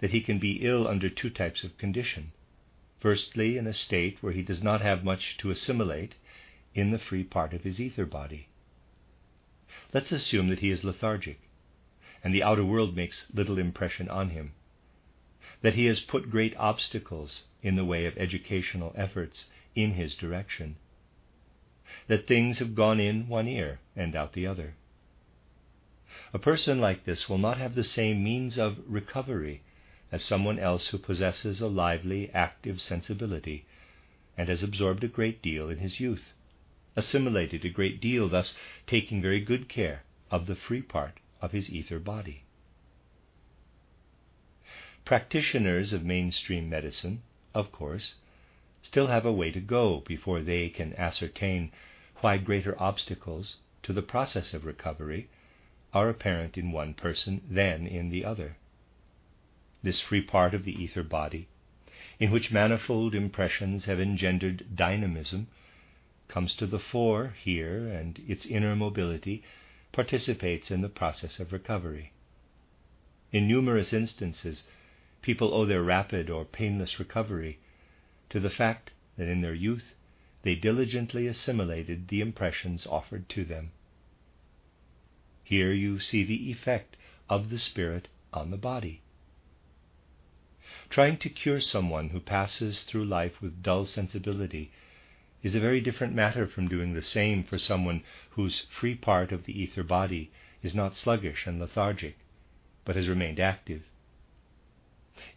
that 0.00 0.10
he 0.10 0.20
can 0.20 0.38
be 0.38 0.64
ill 0.66 0.88
under 0.88 1.08
two 1.08 1.30
types 1.30 1.64
of 1.64 1.78
condition. 1.78 2.32
Firstly, 3.00 3.58
in 3.58 3.66
a 3.66 3.74
state 3.74 4.22
where 4.22 4.32
he 4.32 4.42
does 4.42 4.62
not 4.62 4.80
have 4.80 5.04
much 5.04 5.36
to 5.38 5.50
assimilate 5.50 6.14
in 6.74 6.90
the 6.90 6.98
free 6.98 7.24
part 7.24 7.52
of 7.52 7.62
his 7.62 7.80
ether 7.80 8.06
body. 8.06 8.48
Let's 9.92 10.10
assume 10.12 10.48
that 10.48 10.60
he 10.60 10.70
is 10.70 10.84
lethargic, 10.84 11.38
and 12.22 12.34
the 12.34 12.42
outer 12.42 12.64
world 12.64 12.96
makes 12.96 13.26
little 13.32 13.58
impression 13.58 14.08
on 14.08 14.30
him, 14.30 14.52
that 15.60 15.74
he 15.74 15.84
has 15.86 16.00
put 16.00 16.30
great 16.30 16.56
obstacles 16.56 17.44
in 17.62 17.76
the 17.76 17.84
way 17.84 18.06
of 18.06 18.16
educational 18.16 18.92
efforts 18.96 19.50
in 19.74 19.92
his 19.92 20.14
direction, 20.14 20.76
that 22.06 22.26
things 22.26 22.58
have 22.58 22.74
gone 22.74 22.98
in 22.98 23.28
one 23.28 23.46
ear 23.46 23.80
and 23.94 24.16
out 24.16 24.32
the 24.32 24.46
other. 24.46 24.74
A 26.34 26.38
person 26.40 26.80
like 26.80 27.04
this 27.04 27.28
will 27.28 27.38
not 27.38 27.58
have 27.58 27.76
the 27.76 27.84
same 27.84 28.24
means 28.24 28.58
of 28.58 28.80
recovery 28.88 29.62
as 30.10 30.24
someone 30.24 30.58
else 30.58 30.88
who 30.88 30.98
possesses 30.98 31.60
a 31.60 31.68
lively, 31.68 32.28
active 32.34 32.82
sensibility 32.82 33.66
and 34.36 34.48
has 34.48 34.60
absorbed 34.60 35.04
a 35.04 35.08
great 35.08 35.40
deal 35.42 35.70
in 35.70 35.78
his 35.78 36.00
youth, 36.00 36.32
assimilated 36.96 37.64
a 37.64 37.68
great 37.68 38.00
deal, 38.00 38.28
thus 38.28 38.58
taking 38.84 39.22
very 39.22 39.38
good 39.38 39.68
care 39.68 40.02
of 40.28 40.46
the 40.48 40.56
free 40.56 40.82
part 40.82 41.20
of 41.40 41.52
his 41.52 41.70
ether 41.70 42.00
body. 42.00 42.42
Practitioners 45.04 45.92
of 45.92 46.04
mainstream 46.04 46.68
medicine, 46.68 47.22
of 47.54 47.70
course, 47.70 48.16
still 48.82 49.06
have 49.06 49.24
a 49.24 49.32
way 49.32 49.52
to 49.52 49.60
go 49.60 50.00
before 50.00 50.42
they 50.42 50.68
can 50.68 50.94
ascertain 50.94 51.70
why 52.22 52.38
greater 52.38 52.74
obstacles 52.82 53.58
to 53.84 53.92
the 53.92 54.02
process 54.02 54.52
of 54.52 54.64
recovery 54.64 55.28
are 55.94 56.08
apparent 56.08 56.58
in 56.58 56.72
one 56.72 56.92
person 56.92 57.40
than 57.48 57.86
in 57.86 58.10
the 58.10 58.24
other. 58.24 58.56
This 59.82 60.00
free 60.00 60.22
part 60.22 60.52
of 60.52 60.64
the 60.64 60.74
ether 60.82 61.04
body, 61.04 61.46
in 62.18 62.32
which 62.32 62.50
manifold 62.50 63.14
impressions 63.14 63.84
have 63.84 64.00
engendered 64.00 64.74
dynamism, 64.74 65.46
comes 66.26 66.54
to 66.56 66.66
the 66.66 66.80
fore 66.80 67.34
here, 67.40 67.86
and 67.86 68.20
its 68.26 68.44
inner 68.44 68.74
mobility 68.74 69.42
participates 69.92 70.70
in 70.70 70.80
the 70.80 70.88
process 70.88 71.38
of 71.38 71.52
recovery. 71.52 72.12
In 73.30 73.46
numerous 73.46 73.92
instances, 73.92 74.66
people 75.22 75.54
owe 75.54 75.64
their 75.64 75.82
rapid 75.82 76.28
or 76.28 76.44
painless 76.44 76.98
recovery 76.98 77.58
to 78.30 78.40
the 78.40 78.50
fact 78.50 78.90
that 79.16 79.28
in 79.28 79.42
their 79.42 79.54
youth 79.54 79.94
they 80.42 80.54
diligently 80.54 81.26
assimilated 81.26 82.08
the 82.08 82.20
impressions 82.20 82.86
offered 82.86 83.28
to 83.28 83.44
them. 83.44 83.70
Here 85.44 85.72
you 85.72 86.00
see 86.00 86.24
the 86.24 86.50
effect 86.50 86.96
of 87.28 87.50
the 87.50 87.58
spirit 87.58 88.08
on 88.32 88.50
the 88.50 88.56
body. 88.56 89.02
Trying 90.88 91.18
to 91.18 91.28
cure 91.28 91.60
someone 91.60 92.08
who 92.08 92.20
passes 92.20 92.82
through 92.82 93.04
life 93.04 93.42
with 93.42 93.62
dull 93.62 93.84
sensibility 93.84 94.70
is 95.42 95.54
a 95.54 95.60
very 95.60 95.82
different 95.82 96.14
matter 96.14 96.46
from 96.46 96.68
doing 96.68 96.94
the 96.94 97.02
same 97.02 97.44
for 97.44 97.58
someone 97.58 98.02
whose 98.30 98.60
free 98.70 98.94
part 98.94 99.32
of 99.32 99.44
the 99.44 99.60
ether 99.60 99.82
body 99.82 100.30
is 100.62 100.74
not 100.74 100.96
sluggish 100.96 101.46
and 101.46 101.60
lethargic, 101.60 102.16
but 102.86 102.96
has 102.96 103.06
remained 103.06 103.38
active. 103.38 103.82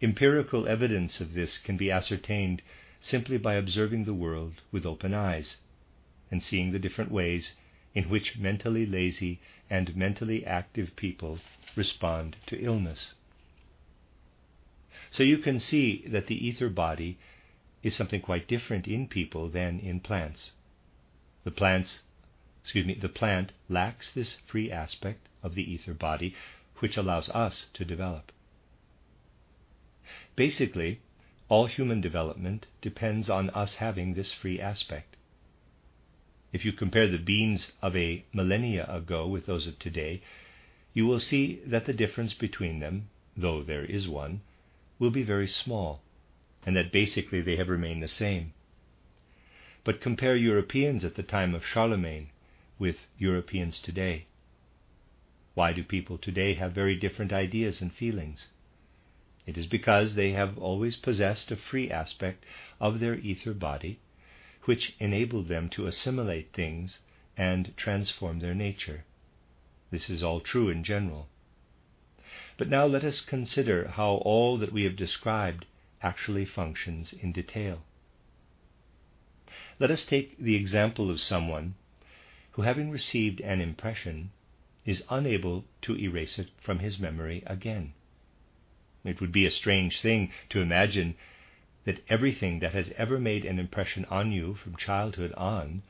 Empirical 0.01 0.67
evidence 0.67 1.19
of 1.19 1.33
this 1.33 1.57
can 1.57 1.75
be 1.75 1.91
ascertained 1.91 2.61
simply 3.01 3.37
by 3.37 3.55
observing 3.55 4.05
the 4.05 4.13
world 4.13 4.61
with 4.71 4.85
open 4.85 5.13
eyes 5.13 5.57
and 6.31 6.41
seeing 6.41 6.71
the 6.71 6.79
different 6.79 7.11
ways 7.11 7.53
in 7.93 8.09
which 8.09 8.37
mentally 8.37 8.85
lazy 8.85 9.39
and 9.69 9.95
mentally 9.95 10.45
active 10.45 10.95
people 10.95 11.39
respond 11.75 12.35
to 12.45 12.59
illness. 12.59 13.13
So 15.11 15.23
you 15.23 15.37
can 15.37 15.59
see 15.59 16.05
that 16.07 16.27
the 16.27 16.47
ether 16.47 16.69
body 16.69 17.17
is 17.83 17.95
something 17.95 18.21
quite 18.21 18.47
different 18.47 18.87
in 18.87 19.07
people 19.07 19.49
than 19.49 19.79
in 19.79 19.99
plants. 19.99 20.51
The 21.43 21.51
plants, 21.51 22.01
excuse 22.63 22.85
me, 22.85 22.95
the 22.95 23.09
plant 23.09 23.53
lacks 23.69 24.11
this 24.13 24.37
free 24.47 24.71
aspect 24.71 25.27
of 25.43 25.55
the 25.55 25.63
ether 25.71 25.93
body 25.93 26.35
which 26.79 26.97
allows 26.97 27.29
us 27.29 27.67
to 27.73 27.85
develop. 27.85 28.31
Basically, 30.35 31.01
all 31.49 31.65
human 31.65 32.01
development 32.01 32.67
depends 32.81 33.29
on 33.29 33.49
us 33.51 33.75
having 33.75 34.13
this 34.13 34.31
free 34.31 34.59
aspect. 34.59 35.16
If 36.57 36.65
you 36.65 36.73
compare 36.73 37.07
the 37.07 37.19
beings 37.19 37.73
of 37.83 37.95
a 37.95 38.25
millennia 38.33 38.91
ago 38.91 39.27
with 39.27 39.45
those 39.45 39.67
of 39.67 39.77
today, 39.77 40.23
you 40.91 41.05
will 41.05 41.19
see 41.19 41.61
that 41.67 41.85
the 41.85 41.93
difference 41.93 42.33
between 42.33 42.79
them, 42.79 43.09
though 43.35 43.61
there 43.61 43.85
is 43.85 44.07
one, 44.07 44.41
will 44.97 45.11
be 45.11 45.21
very 45.21 45.47
small, 45.47 46.01
and 46.65 46.75
that 46.75 46.91
basically 46.91 47.41
they 47.41 47.57
have 47.57 47.69
remained 47.69 48.01
the 48.01 48.07
same. 48.07 48.53
But 49.83 50.01
compare 50.01 50.35
Europeans 50.35 51.05
at 51.05 51.13
the 51.13 51.21
time 51.21 51.53
of 51.53 51.63
Charlemagne 51.63 52.31
with 52.79 53.05
Europeans 53.19 53.79
today. 53.79 54.25
Why 55.53 55.73
do 55.73 55.83
people 55.83 56.17
today 56.17 56.55
have 56.55 56.71
very 56.73 56.95
different 56.95 57.31
ideas 57.31 57.81
and 57.81 57.93
feelings? 57.93 58.47
It 59.45 59.59
is 59.59 59.67
because 59.67 60.15
they 60.15 60.31
have 60.31 60.57
always 60.57 60.95
possessed 60.95 61.51
a 61.51 61.55
free 61.55 61.91
aspect 61.91 62.45
of 62.79 62.99
their 62.99 63.13
ether 63.13 63.53
body, 63.53 63.99
which 64.67 64.93
enabled 64.99 65.47
them 65.47 65.69
to 65.69 65.87
assimilate 65.87 66.51
things 66.51 66.99
and 67.37 67.71
transform 67.77 68.39
their 68.39 68.53
nature. 68.53 69.05
This 69.91 70.09
is 70.09 70.21
all 70.21 70.41
true 70.41 70.67
in 70.67 70.83
general. 70.83 71.29
But 72.57 72.67
now 72.67 72.85
let 72.85 73.05
us 73.05 73.21
consider 73.21 73.87
how 73.87 74.15
all 74.25 74.57
that 74.57 74.73
we 74.73 74.83
have 74.83 74.97
described 74.97 75.65
actually 76.01 76.43
functions 76.43 77.13
in 77.13 77.31
detail. 77.31 77.83
Let 79.79 79.89
us 79.89 80.05
take 80.05 80.37
the 80.37 80.55
example 80.55 81.09
of 81.09 81.21
someone 81.21 81.75
who, 82.51 82.63
having 82.63 82.91
received 82.91 83.39
an 83.39 83.61
impression, 83.61 84.31
is 84.85 85.01
unable 85.09 85.63
to 85.83 85.95
erase 85.95 86.37
it 86.37 86.49
from 86.59 86.79
his 86.79 86.99
memory 86.99 87.41
again. 87.47 87.93
It 89.05 89.21
would 89.21 89.31
be 89.31 89.45
a 89.45 89.51
strange 89.51 90.01
thing 90.01 90.33
to 90.49 90.59
imagine 90.59 91.15
that 91.87 92.03
everything 92.09 92.59
that 92.59 92.73
has 92.73 92.91
ever 92.97 93.17
made 93.17 93.45
an 93.45 93.57
impression 93.57 94.03
on 94.09 94.29
you 94.29 94.53
from 94.55 94.75
childhood 94.75 95.31
on 95.37 95.81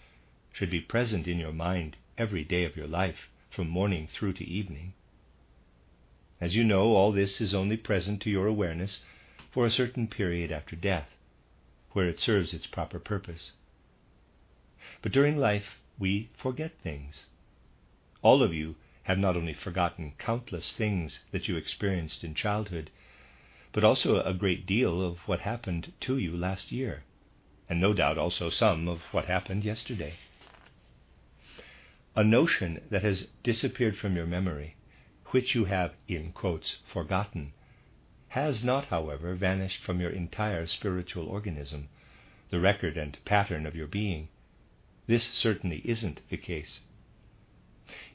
should 0.54 0.70
be 0.70 0.80
present 0.80 1.28
in 1.28 1.40
your 1.40 1.52
mind 1.52 1.98
every 2.20 2.44
day 2.44 2.64
of 2.66 2.78
your 2.78 2.86
life, 2.86 3.30
from 3.50 3.68
morning 3.68 4.08
through 4.08 4.32
to 4.32 4.46
evening. 4.46 4.94
As 6.40 6.56
you 6.56 6.64
know, 6.64 6.94
all 6.94 7.12
this 7.12 7.42
is 7.42 7.52
only 7.52 7.78
present 7.78 8.22
to 8.22 8.30
your 8.30 8.46
awareness 8.46 9.04
for 9.50 9.66
a 9.66 9.72
certain 9.72 10.08
period 10.08 10.52
after 10.52 10.76
death, 10.76 11.10
where 11.94 12.08
it 12.08 12.20
serves 12.20 12.54
its 12.54 12.68
proper 12.68 13.00
purpose. 13.00 13.54
But 15.02 15.12
during 15.12 15.36
life, 15.36 15.80
we 15.98 16.30
forget 16.38 16.74
things. 16.84 17.26
All 18.22 18.44
of 18.44 18.54
you 18.54 18.76
have 19.06 19.18
not 19.18 19.36
only 19.36 19.56
forgotten 19.56 20.14
countless 20.20 20.74
things 20.74 21.22
that 21.32 21.48
you 21.48 21.58
experienced 21.58 22.24
in 22.24 22.36
childhood, 22.36 22.92
but 23.78 23.84
also 23.84 24.20
a 24.24 24.34
great 24.34 24.66
deal 24.66 25.04
of 25.04 25.20
what 25.28 25.42
happened 25.42 25.94
to 26.00 26.18
you 26.18 26.36
last 26.36 26.72
year, 26.72 27.04
and 27.70 27.80
no 27.80 27.94
doubt 27.94 28.18
also 28.18 28.50
some 28.50 28.88
of 28.88 29.00
what 29.12 29.26
happened 29.26 29.64
yesterday. 29.64 30.16
A 32.16 32.24
notion 32.24 32.82
that 32.90 33.04
has 33.04 33.28
disappeared 33.44 33.96
from 33.96 34.16
your 34.16 34.26
memory, 34.26 34.76
which 35.28 35.54
you 35.54 35.66
have, 35.66 35.94
in 36.08 36.32
quotes, 36.32 36.78
forgotten, 36.92 37.54
has 38.30 38.64
not, 38.64 38.86
however, 38.86 39.36
vanished 39.36 39.84
from 39.84 40.02
your 40.02 40.10
entire 40.10 40.66
spiritual 40.66 41.28
organism, 41.28 41.88
the 42.50 42.60
record 42.60 42.98
and 42.98 43.24
pattern 43.26 43.68
of 43.68 43.76
your 43.76 43.86
being. 43.86 44.28
This 45.06 45.24
certainly 45.24 45.84
isn't 45.86 46.22
the 46.32 46.38
case. 46.38 46.80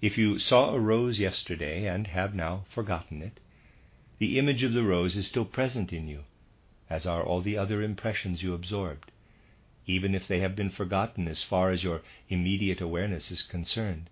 If 0.00 0.18
you 0.18 0.40
saw 0.40 0.74
a 0.74 0.80
rose 0.80 1.20
yesterday 1.20 1.86
and 1.86 2.08
have 2.08 2.34
now 2.34 2.64
forgotten 2.74 3.22
it, 3.22 3.38
the 4.22 4.38
image 4.38 4.62
of 4.62 4.72
the 4.72 4.84
rose 4.84 5.16
is 5.16 5.26
still 5.26 5.44
present 5.44 5.92
in 5.92 6.06
you, 6.06 6.22
as 6.88 7.04
are 7.06 7.24
all 7.24 7.40
the 7.40 7.58
other 7.58 7.82
impressions 7.82 8.40
you 8.40 8.54
absorbed, 8.54 9.10
even 9.84 10.14
if 10.14 10.28
they 10.28 10.38
have 10.38 10.54
been 10.54 10.70
forgotten 10.70 11.26
as 11.26 11.42
far 11.42 11.72
as 11.72 11.82
your 11.82 12.02
immediate 12.28 12.80
awareness 12.80 13.32
is 13.32 13.42
concerned. 13.42 14.08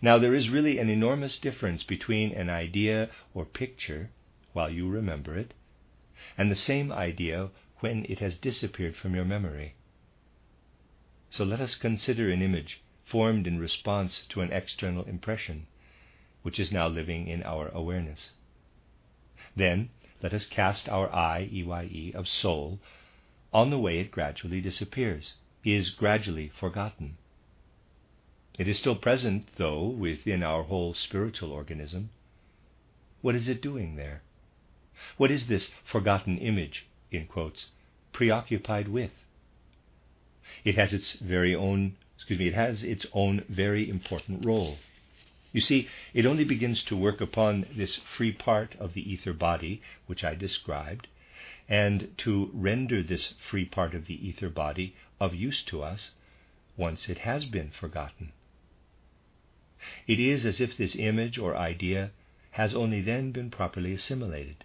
Now, 0.00 0.16
there 0.16 0.34
is 0.34 0.48
really 0.48 0.78
an 0.78 0.88
enormous 0.88 1.38
difference 1.38 1.82
between 1.82 2.32
an 2.32 2.48
idea 2.48 3.10
or 3.34 3.44
picture, 3.44 4.08
while 4.54 4.70
you 4.70 4.88
remember 4.88 5.36
it, 5.36 5.52
and 6.38 6.50
the 6.50 6.56
same 6.56 6.90
idea 6.90 7.50
when 7.80 8.06
it 8.08 8.20
has 8.20 8.38
disappeared 8.38 8.96
from 8.96 9.14
your 9.14 9.26
memory. 9.26 9.74
So 11.28 11.44
let 11.44 11.60
us 11.60 11.74
consider 11.74 12.30
an 12.30 12.40
image 12.40 12.80
formed 13.04 13.46
in 13.46 13.58
response 13.58 14.24
to 14.30 14.40
an 14.40 14.52
external 14.52 15.04
impression 15.04 15.66
which 16.46 16.60
is 16.60 16.70
now 16.70 16.86
living 16.86 17.26
in 17.26 17.42
our 17.42 17.70
awareness. 17.70 18.30
Then 19.56 19.88
let 20.22 20.32
us 20.32 20.46
cast 20.46 20.88
our 20.88 21.12
eye, 21.12 21.50
EYE, 21.52 22.12
of 22.14 22.28
soul 22.28 22.78
on 23.52 23.70
the 23.70 23.80
way 23.80 23.98
it 23.98 24.12
gradually 24.12 24.60
disappears, 24.60 25.34
is 25.64 25.90
gradually 25.90 26.52
forgotten. 26.60 27.16
It 28.60 28.68
is 28.68 28.78
still 28.78 28.94
present, 28.94 29.48
though, 29.56 29.88
within 29.88 30.44
our 30.44 30.62
whole 30.62 30.94
spiritual 30.94 31.50
organism. 31.50 32.10
What 33.22 33.34
is 33.34 33.48
it 33.48 33.60
doing 33.60 33.96
there? 33.96 34.22
What 35.16 35.32
is 35.32 35.48
this 35.48 35.72
forgotten 35.84 36.38
image, 36.38 36.86
in 37.10 37.26
quotes, 37.26 37.70
preoccupied 38.12 38.86
with? 38.86 39.10
It 40.64 40.76
has 40.76 40.94
its 40.94 41.14
very 41.14 41.56
own, 41.56 41.96
excuse 42.14 42.38
me, 42.38 42.46
it 42.46 42.54
has 42.54 42.84
its 42.84 43.04
own 43.12 43.44
very 43.48 43.90
important 43.90 44.46
role. 44.46 44.78
You 45.56 45.62
see, 45.62 45.88
it 46.12 46.26
only 46.26 46.44
begins 46.44 46.82
to 46.82 46.94
work 46.94 47.22
upon 47.22 47.64
this 47.74 47.96
free 47.96 48.30
part 48.30 48.74
of 48.78 48.92
the 48.92 49.10
ether 49.10 49.32
body, 49.32 49.80
which 50.06 50.22
I 50.22 50.34
described, 50.34 51.06
and 51.66 52.12
to 52.18 52.50
render 52.52 53.02
this 53.02 53.32
free 53.48 53.64
part 53.64 53.94
of 53.94 54.06
the 54.06 54.28
ether 54.28 54.50
body 54.50 54.94
of 55.18 55.34
use 55.34 55.62
to 55.62 55.82
us 55.82 56.10
once 56.76 57.08
it 57.08 57.20
has 57.20 57.46
been 57.46 57.70
forgotten. 57.70 58.32
It 60.06 60.20
is 60.20 60.44
as 60.44 60.60
if 60.60 60.76
this 60.76 60.94
image 60.94 61.38
or 61.38 61.56
idea 61.56 62.10
has 62.50 62.74
only 62.74 63.00
then 63.00 63.32
been 63.32 63.50
properly 63.50 63.94
assimilated. 63.94 64.62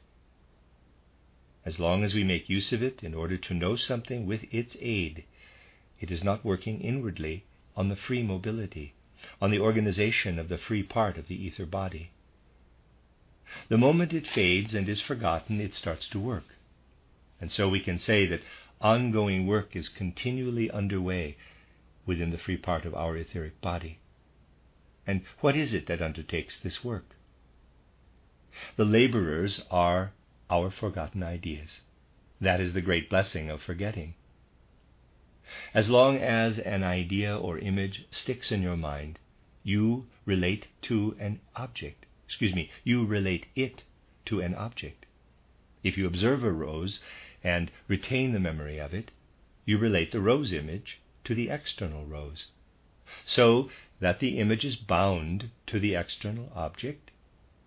As 1.63 1.79
long 1.79 2.03
as 2.03 2.13
we 2.13 2.25
make 2.25 2.49
use 2.49 2.73
of 2.73 2.83
it 2.83 3.01
in 3.01 3.13
order 3.13 3.37
to 3.37 3.53
know 3.53 3.77
something 3.77 4.25
with 4.25 4.43
its 4.53 4.75
aid, 4.81 5.23
it 6.01 6.11
is 6.11 6.21
not 6.21 6.43
working 6.43 6.81
inwardly 6.81 7.45
on 7.77 7.87
the 7.87 7.95
free 7.95 8.23
mobility 8.23 8.93
on 9.41 9.51
the 9.51 9.59
organization 9.59 10.39
of 10.39 10.49
the 10.49 10.57
free 10.57 10.83
part 10.83 11.17
of 11.17 11.27
the 11.27 11.35
ether 11.35 11.65
body. 11.65 12.11
The 13.69 13.77
moment 13.77 14.13
it 14.13 14.27
fades 14.27 14.73
and 14.73 14.87
is 14.87 15.01
forgotten, 15.01 15.59
it 15.59 15.73
starts 15.73 16.07
to 16.09 16.19
work. 16.19 16.55
And 17.39 17.51
so 17.51 17.67
we 17.67 17.79
can 17.79 17.99
say 17.99 18.25
that 18.27 18.41
ongoing 18.79 19.45
work 19.47 19.75
is 19.75 19.89
continually 19.89 20.71
underway 20.71 21.37
within 22.05 22.31
the 22.31 22.37
free 22.37 22.57
part 22.57 22.85
of 22.85 22.95
our 22.95 23.17
etheric 23.17 23.59
body. 23.61 23.99
And 25.05 25.21
what 25.39 25.55
is 25.55 25.73
it 25.73 25.87
that 25.87 26.01
undertakes 26.01 26.59
this 26.59 26.83
work? 26.83 27.15
The 28.75 28.85
laborers 28.85 29.61
are 29.71 30.13
our 30.49 30.69
forgotten 30.71 31.23
ideas. 31.23 31.81
That 32.39 32.59
is 32.59 32.73
the 32.73 32.81
great 32.81 33.09
blessing 33.09 33.49
of 33.49 33.61
forgetting. 33.61 34.15
As 35.73 35.89
long 35.89 36.17
as 36.17 36.59
an 36.59 36.81
idea 36.81 37.37
or 37.37 37.59
image 37.59 38.05
sticks 38.09 38.53
in 38.53 38.61
your 38.61 38.77
mind, 38.77 39.19
you 39.63 40.07
relate 40.25 40.69
to 40.83 41.13
an 41.19 41.41
object. 41.57 42.05
Excuse 42.25 42.55
me, 42.55 42.71
you 42.85 43.05
relate 43.05 43.47
it 43.53 43.83
to 44.27 44.39
an 44.39 44.55
object. 44.55 45.05
If 45.83 45.97
you 45.97 46.07
observe 46.07 46.45
a 46.45 46.51
rose 46.53 47.01
and 47.43 47.69
retain 47.89 48.31
the 48.31 48.39
memory 48.39 48.79
of 48.79 48.93
it, 48.93 49.11
you 49.65 49.77
relate 49.77 50.13
the 50.13 50.21
rose 50.21 50.53
image 50.53 50.99
to 51.25 51.35
the 51.35 51.49
external 51.49 52.05
rose, 52.05 52.47
so 53.25 53.69
that 53.99 54.19
the 54.19 54.39
image 54.39 54.63
is 54.63 54.77
bound 54.77 55.49
to 55.67 55.79
the 55.79 55.95
external 55.95 56.49
object 56.55 57.11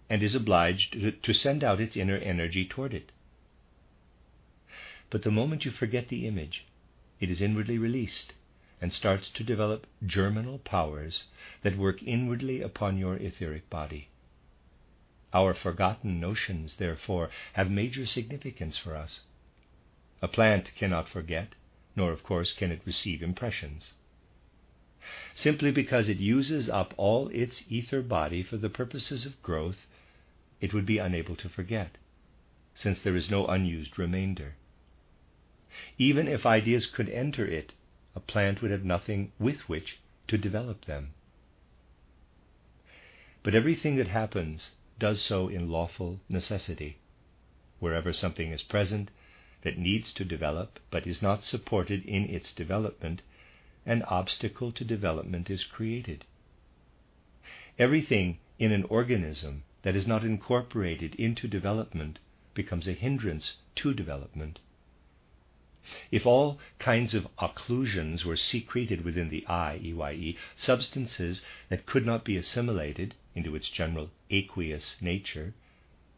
and 0.08 0.22
is 0.22 0.34
obliged 0.34 1.22
to 1.22 1.32
send 1.34 1.62
out 1.62 1.80
its 1.80 1.96
inner 1.96 2.16
energy 2.16 2.64
toward 2.64 2.94
it. 2.94 3.12
But 5.10 5.22
the 5.22 5.30
moment 5.30 5.64
you 5.64 5.70
forget 5.70 6.08
the 6.08 6.26
image, 6.26 6.64
it 7.20 7.30
is 7.30 7.40
inwardly 7.40 7.78
released 7.78 8.32
and 8.80 8.92
starts 8.92 9.30
to 9.30 9.44
develop 9.44 9.86
germinal 10.04 10.58
powers 10.58 11.24
that 11.62 11.78
work 11.78 12.02
inwardly 12.02 12.60
upon 12.60 12.98
your 12.98 13.16
etheric 13.16 13.68
body. 13.70 14.08
Our 15.32 15.54
forgotten 15.54 16.20
notions, 16.20 16.76
therefore, 16.76 17.30
have 17.54 17.70
major 17.70 18.06
significance 18.06 18.76
for 18.76 18.94
us. 18.94 19.22
A 20.22 20.28
plant 20.28 20.70
cannot 20.76 21.08
forget, 21.08 21.54
nor, 21.96 22.12
of 22.12 22.22
course, 22.22 22.52
can 22.52 22.70
it 22.70 22.82
receive 22.84 23.22
impressions. 23.22 23.94
Simply 25.34 25.70
because 25.70 26.08
it 26.08 26.18
uses 26.18 26.68
up 26.68 26.94
all 26.96 27.28
its 27.28 27.62
ether 27.68 28.00
body 28.00 28.42
for 28.42 28.56
the 28.56 28.70
purposes 28.70 29.26
of 29.26 29.42
growth, 29.42 29.86
it 30.60 30.72
would 30.72 30.86
be 30.86 30.98
unable 30.98 31.36
to 31.36 31.48
forget, 31.48 31.98
since 32.74 33.02
there 33.02 33.16
is 33.16 33.30
no 33.30 33.46
unused 33.46 33.98
remainder. 33.98 34.54
Even 35.98 36.28
if 36.28 36.46
ideas 36.46 36.86
could 36.86 37.08
enter 37.08 37.44
it, 37.44 37.72
a 38.14 38.20
plant 38.20 38.62
would 38.62 38.70
have 38.70 38.84
nothing 38.84 39.32
with 39.40 39.68
which 39.68 39.98
to 40.28 40.38
develop 40.38 40.84
them. 40.84 41.14
But 43.42 43.54
everything 43.56 43.96
that 43.96 44.06
happens 44.08 44.76
does 44.98 45.20
so 45.20 45.48
in 45.48 45.68
lawful 45.68 46.20
necessity. 46.28 46.98
Wherever 47.80 48.12
something 48.12 48.52
is 48.52 48.62
present 48.62 49.10
that 49.62 49.76
needs 49.76 50.12
to 50.12 50.24
develop 50.24 50.78
but 50.90 51.06
is 51.06 51.20
not 51.20 51.42
supported 51.42 52.04
in 52.04 52.24
its 52.30 52.52
development, 52.54 53.22
an 53.84 54.02
obstacle 54.04 54.70
to 54.72 54.84
development 54.84 55.50
is 55.50 55.64
created. 55.64 56.24
Everything 57.78 58.38
in 58.58 58.70
an 58.70 58.84
organism 58.84 59.64
that 59.82 59.96
is 59.96 60.06
not 60.06 60.24
incorporated 60.24 61.14
into 61.16 61.48
development 61.48 62.20
becomes 62.54 62.86
a 62.86 62.92
hindrance 62.92 63.56
to 63.74 63.92
development. 63.92 64.60
If 66.10 66.24
all 66.24 66.58
kinds 66.78 67.12
of 67.12 67.28
occlusions 67.38 68.24
were 68.24 68.38
secreted 68.38 69.04
within 69.04 69.28
the 69.28 69.46
eye, 69.46 69.78
EYE, 69.84 70.34
substances 70.56 71.44
that 71.68 71.84
could 71.84 72.06
not 72.06 72.24
be 72.24 72.38
assimilated 72.38 73.14
into 73.34 73.54
its 73.54 73.68
general 73.68 74.10
aqueous 74.30 74.96
nature, 75.02 75.52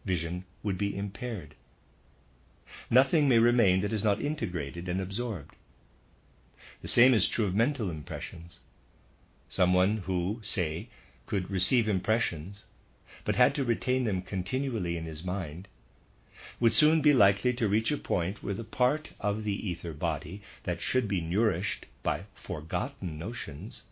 vision 0.05 0.45
would 0.63 0.79
be 0.79 0.97
impaired. 0.97 1.57
Nothing 2.91 3.29
may 3.29 3.41
remain 3.41 3.81
that 3.81 3.93
is 3.93 4.05
not 4.05 4.21
integrated 4.21 4.89
and 4.89 5.01
absorbed. 5.01 5.57
The 6.81 6.87
same 6.87 7.13
is 7.13 7.27
true 7.27 7.47
of 7.47 7.55
mental 7.57 7.91
impressions. 7.91 8.61
Someone 9.49 9.97
who, 9.97 10.41
say, 10.45 10.91
could 11.27 11.51
receive 11.51 11.89
impressions, 11.89 12.67
but 13.25 13.35
had 13.35 13.53
to 13.57 13.65
retain 13.65 14.05
them 14.05 14.23
continually 14.23 14.97
in 14.97 15.07
his 15.07 15.25
mind, 15.25 15.67
would 16.61 16.73
soon 16.73 17.01
be 17.03 17.13
likely 17.13 17.53
to 17.53 17.69
reach 17.69 17.91
a 17.91 17.99
point 17.99 18.43
where 18.43 18.55
the 18.55 18.65
part 18.65 19.11
of 19.21 19.43
the 19.45 19.69
ether 19.69 19.93
body 19.93 20.43
that 20.65 20.81
should 20.81 21.09
be 21.09 21.21
nourished 21.21 21.87
by 22.03 22.25
forgotten 22.35 23.19
notions 23.19 23.83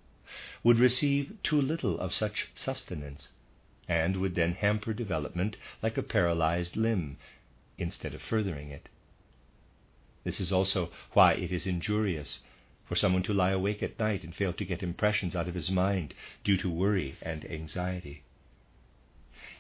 would 0.63 0.79
receive 0.79 1.37
too 1.43 1.61
little 1.61 1.99
of 1.99 2.13
such 2.13 2.49
sustenance, 2.55 3.29
and 3.89 4.17
would 4.17 4.35
then 4.35 4.53
hamper 4.53 4.93
development 4.93 5.57
like 5.83 5.99
a 5.99 6.03
paralyzed 6.03 6.77
limb 6.77 7.17
instead 7.77 8.15
of 8.15 8.23
furthering 8.23 8.71
it. 8.71 8.89
This 10.25 10.41
is 10.41 10.53
also 10.53 10.91
why 11.13 11.35
it 11.35 11.53
is 11.53 11.67
injurious 11.67 12.41
for 12.85 12.97
someone 12.97 13.23
to 13.25 13.35
lie 13.35 13.51
awake 13.51 13.83
at 13.83 13.99
night 13.99 14.25
and 14.25 14.35
fail 14.35 14.53
to 14.55 14.65
get 14.65 14.83
impressions 14.83 15.35
out 15.35 15.49
of 15.49 15.55
his 15.55 15.71
mind 15.71 16.15
due 16.43 16.57
to 16.59 16.71
worry 16.71 17.17
and 17.21 17.45
anxiety. 17.51 18.23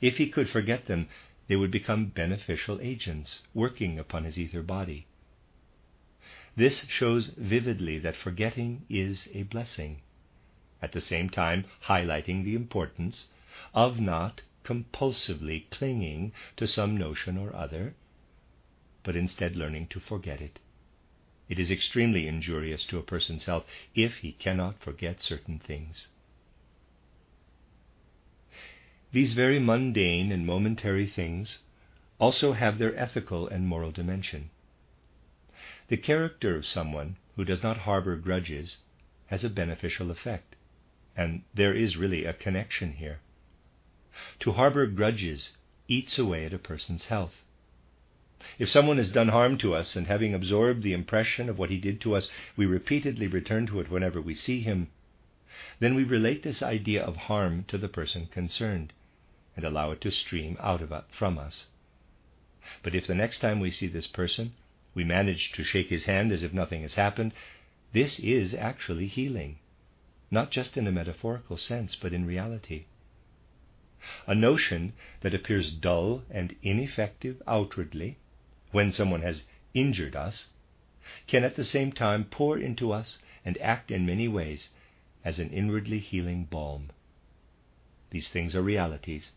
If 0.00 0.16
he 0.16 0.28
could 0.28 0.48
forget 0.48 0.86
them, 0.86 1.08
they 1.46 1.56
would 1.56 1.70
become 1.70 2.06
beneficial 2.06 2.80
agents 2.80 3.42
working 3.52 3.98
upon 3.98 4.24
his 4.24 4.38
ether 4.38 4.62
body. 4.62 5.06
This 6.56 6.86
shows 6.86 7.26
vividly 7.36 7.98
that 7.98 8.16
forgetting 8.16 8.86
is 8.88 9.28
a 9.32 9.42
blessing, 9.42 10.00
at 10.80 10.92
the 10.92 11.00
same 11.00 11.28
time 11.28 11.64
highlighting 11.86 12.44
the 12.44 12.54
importance 12.54 13.26
of 13.74 14.00
not 14.00 14.42
compulsively 14.64 15.68
clinging 15.70 16.32
to 16.56 16.66
some 16.66 16.96
notion 16.96 17.36
or 17.36 17.54
other, 17.54 17.94
but 19.02 19.16
instead 19.16 19.56
learning 19.56 19.86
to 19.88 20.00
forget 20.00 20.40
it. 20.40 20.58
It 21.48 21.58
is 21.58 21.70
extremely 21.70 22.26
injurious 22.26 22.86
to 22.86 22.98
a 22.98 23.02
person's 23.02 23.44
health 23.44 23.66
if 23.94 24.18
he 24.18 24.32
cannot 24.32 24.80
forget 24.80 25.20
certain 25.20 25.58
things. 25.58 26.08
These 29.14 29.34
very 29.34 29.60
mundane 29.60 30.32
and 30.32 30.44
momentary 30.44 31.06
things 31.06 31.60
also 32.18 32.52
have 32.52 32.78
their 32.78 32.98
ethical 32.98 33.46
and 33.46 33.64
moral 33.64 33.92
dimension. 33.92 34.50
The 35.86 35.96
character 35.96 36.56
of 36.56 36.66
someone 36.66 37.14
who 37.36 37.44
does 37.44 37.62
not 37.62 37.78
harbor 37.86 38.16
grudges 38.16 38.78
has 39.26 39.44
a 39.44 39.48
beneficial 39.50 40.10
effect, 40.10 40.56
and 41.16 41.42
there 41.54 41.72
is 41.72 41.96
really 41.96 42.24
a 42.24 42.32
connection 42.32 42.94
here. 42.94 43.20
To 44.40 44.50
harbor 44.50 44.84
grudges 44.88 45.56
eats 45.86 46.18
away 46.18 46.44
at 46.46 46.52
a 46.52 46.58
person's 46.58 47.06
health. 47.06 47.44
If 48.58 48.68
someone 48.68 48.96
has 48.96 49.12
done 49.12 49.28
harm 49.28 49.58
to 49.58 49.76
us, 49.76 49.94
and 49.94 50.08
having 50.08 50.34
absorbed 50.34 50.82
the 50.82 50.92
impression 50.92 51.48
of 51.48 51.56
what 51.56 51.70
he 51.70 51.78
did 51.78 52.00
to 52.00 52.16
us, 52.16 52.28
we 52.56 52.66
repeatedly 52.66 53.28
return 53.28 53.68
to 53.68 53.78
it 53.78 53.92
whenever 53.92 54.20
we 54.20 54.34
see 54.34 54.60
him, 54.62 54.88
then 55.78 55.94
we 55.94 56.02
relate 56.02 56.42
this 56.42 56.64
idea 56.64 57.00
of 57.00 57.14
harm 57.14 57.62
to 57.68 57.78
the 57.78 57.86
person 57.88 58.26
concerned 58.26 58.92
and 59.56 59.64
allow 59.64 59.90
it 59.90 60.00
to 60.00 60.10
stream 60.10 60.56
out 60.60 60.82
of 60.82 60.92
uh, 60.92 61.02
from 61.10 61.38
us. 61.38 61.66
But 62.82 62.94
if 62.94 63.06
the 63.06 63.14
next 63.14 63.38
time 63.38 63.60
we 63.60 63.70
see 63.70 63.86
this 63.86 64.06
person, 64.06 64.54
we 64.94 65.04
manage 65.04 65.52
to 65.52 65.64
shake 65.64 65.90
his 65.90 66.04
hand 66.04 66.32
as 66.32 66.42
if 66.42 66.52
nothing 66.52 66.82
has 66.82 66.94
happened, 66.94 67.32
this 67.92 68.18
is 68.18 68.54
actually 68.54 69.06
healing, 69.06 69.58
not 70.30 70.50
just 70.50 70.76
in 70.76 70.86
a 70.86 70.92
metaphorical 70.92 71.56
sense, 71.56 71.94
but 71.94 72.12
in 72.12 72.26
reality. 72.26 72.86
A 74.26 74.34
notion 74.34 74.92
that 75.20 75.34
appears 75.34 75.70
dull 75.70 76.22
and 76.30 76.56
ineffective 76.62 77.42
outwardly 77.46 78.18
when 78.72 78.92
someone 78.92 79.22
has 79.22 79.44
injured 79.72 80.16
us 80.16 80.48
can 81.26 81.44
at 81.44 81.56
the 81.56 81.64
same 81.64 81.92
time 81.92 82.24
pour 82.24 82.58
into 82.58 82.92
us 82.92 83.18
and 83.44 83.58
act 83.58 83.90
in 83.90 84.06
many 84.06 84.26
ways 84.26 84.70
as 85.24 85.38
an 85.38 85.50
inwardly 85.50 85.98
healing 85.98 86.44
balm. 86.44 86.90
These 88.10 88.28
things 88.28 88.54
are 88.54 88.62
realities 88.62 89.32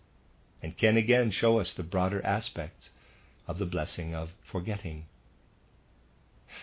and 0.61 0.77
can 0.77 0.97
again 0.97 1.29
show 1.31 1.59
us 1.59 1.73
the 1.73 1.83
broader 1.83 2.25
aspects 2.25 2.89
of 3.47 3.59
the 3.59 3.65
blessing 3.65 4.15
of 4.15 4.31
forgetting. 4.43 5.05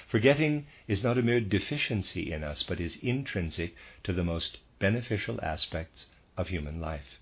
Forgetting 0.09 0.67
is 0.89 1.03
not 1.05 1.17
a 1.17 1.23
mere 1.23 1.41
deficiency 1.41 2.33
in 2.33 2.43
us, 2.43 2.63
but 2.63 2.81
is 2.81 2.97
intrinsic 3.03 3.75
to 4.03 4.13
the 4.13 4.25
most 4.25 4.59
beneficial 4.79 5.39
aspects 5.43 6.11
of 6.37 6.49
human 6.49 6.81
life. 6.81 7.19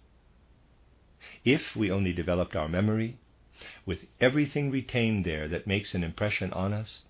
If 1.45 1.77
we 1.77 1.91
only 1.91 2.13
developed 2.13 2.57
our 2.57 2.69
memory, 2.69 3.17
with 3.85 4.07
everything 4.21 4.71
retained 4.71 5.25
there 5.25 5.47
that 5.49 5.67
makes 5.67 5.95
an 5.95 6.03
impression 6.03 6.53
on 6.53 6.73
us, 6.73 7.03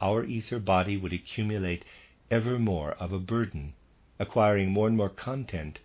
our 0.00 0.24
ether 0.24 0.58
body 0.58 0.96
would 0.96 1.12
accumulate 1.12 1.84
ever 2.30 2.58
more 2.58 2.92
of 2.92 3.12
a 3.12 3.18
burden, 3.20 3.74
acquiring 4.18 4.70
more 4.70 4.88
and 4.88 4.96
more 4.96 5.10
content, 5.10 5.78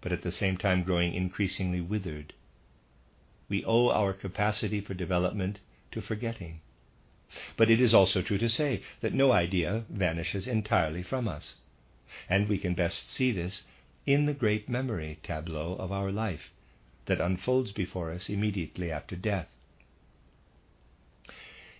but 0.00 0.12
at 0.12 0.22
the 0.22 0.32
same 0.32 0.56
time 0.56 0.82
growing 0.82 1.12
increasingly 1.12 1.80
withered 1.80 2.32
we 3.48 3.64
owe 3.64 3.90
our 3.90 4.12
capacity 4.12 4.80
for 4.80 4.94
development 4.94 5.60
to 5.90 6.00
forgetting. 6.00 6.60
But 7.56 7.70
it 7.70 7.80
is 7.80 7.92
also 7.92 8.22
true 8.22 8.38
to 8.38 8.48
say 8.48 8.82
that 9.00 9.14
no 9.14 9.32
idea 9.32 9.84
vanishes 9.88 10.46
entirely 10.46 11.02
from 11.02 11.28
us, 11.28 11.56
and 12.28 12.48
we 12.48 12.58
can 12.58 12.74
best 12.74 13.10
see 13.10 13.32
this 13.32 13.64
in 14.06 14.26
the 14.26 14.34
great 14.34 14.68
memory 14.68 15.18
tableau 15.22 15.74
of 15.74 15.90
our 15.90 16.12
life 16.12 16.50
that 17.06 17.20
unfolds 17.20 17.72
before 17.72 18.12
us 18.12 18.28
immediately 18.28 18.90
after 18.90 19.16
death. 19.16 19.48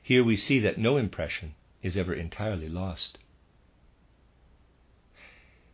Here 0.03 0.24
we 0.24 0.37
see 0.37 0.59
that 0.61 0.79
no 0.79 0.96
impression 0.96 1.55
is 1.83 1.96
ever 1.96 2.14
entirely 2.14 2.68
lost. 2.68 3.18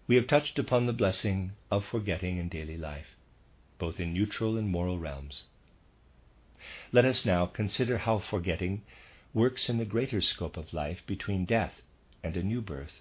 We 0.07 0.17
have 0.17 0.27
touched 0.27 0.59
upon 0.59 0.87
the 0.87 0.93
blessing 0.93 1.53
of 1.71 1.85
forgetting 1.85 2.37
in 2.37 2.49
daily 2.49 2.77
life, 2.77 3.17
both 3.79 3.99
in 3.99 4.13
neutral 4.13 4.57
and 4.57 4.69
moral 4.69 4.99
realms. 4.99 5.45
Let 6.93 7.05
us 7.05 7.25
now 7.25 7.47
consider 7.47 7.99
how 7.99 8.19
forgetting 8.19 8.83
works 9.33 9.69
in 9.69 9.79
the 9.79 9.85
greater 9.85 10.21
scope 10.21 10.57
of 10.57 10.73
life 10.73 11.03
between 11.07 11.45
death 11.45 11.83
and 12.23 12.37
a 12.37 12.43
new 12.43 12.61
birth. 12.61 13.01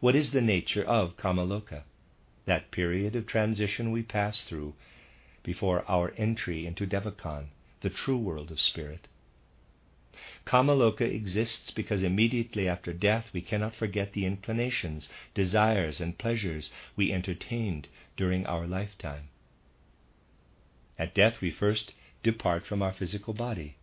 What 0.00 0.14
is 0.14 0.30
the 0.30 0.40
nature 0.40 0.84
of 0.84 1.16
Kamaloka? 1.16 1.82
that 2.46 2.70
period 2.70 3.16
of 3.16 3.26
transition 3.26 3.90
we 3.90 4.02
pass 4.02 4.44
through 4.44 4.74
before 5.42 5.84
our 5.88 6.12
entry 6.16 6.66
into 6.66 6.86
Devachan, 6.86 7.48
the 7.80 7.90
true 7.90 8.16
world 8.16 8.50
of 8.50 8.60
spirit. 8.60 9.08
Kamaloka 10.46 11.02
exists 11.04 11.70
because 11.70 12.02
immediately 12.02 12.68
after 12.68 12.92
death 12.92 13.30
we 13.32 13.40
cannot 13.40 13.74
forget 13.74 14.12
the 14.12 14.26
inclinations, 14.26 15.08
desires, 15.34 16.00
and 16.00 16.18
pleasures 16.18 16.70
we 16.96 17.12
entertained 17.12 17.88
during 18.16 18.46
our 18.46 18.66
lifetime. 18.66 19.28
At 20.98 21.14
death 21.14 21.40
we 21.40 21.50
first 21.50 21.92
depart 22.24 22.66
from 22.66 22.82
our 22.82 22.92
physical 22.92 23.32
body, 23.32 23.76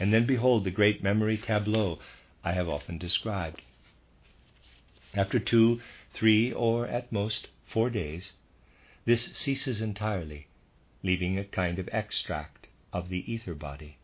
and 0.00 0.12
then 0.14 0.24
behold 0.24 0.64
the 0.64 0.70
great 0.70 1.02
memory 1.02 1.36
tableau 1.36 1.98
I 2.42 2.52
have 2.52 2.68
often 2.68 2.96
described. 2.96 3.60
After 5.14 5.38
two, 5.38 5.80
three, 6.14 6.50
or 6.50 6.86
at 6.86 7.12
most 7.12 7.48
four 7.66 7.90
days, 7.90 8.32
this 9.04 9.26
ceases 9.34 9.82
entirely, 9.82 10.46
leaving 11.02 11.38
a 11.38 11.44
kind 11.44 11.78
of 11.78 11.88
extract 11.92 12.68
of 12.92 13.08
the 13.08 13.30
ether 13.30 13.54
body. 13.54 13.98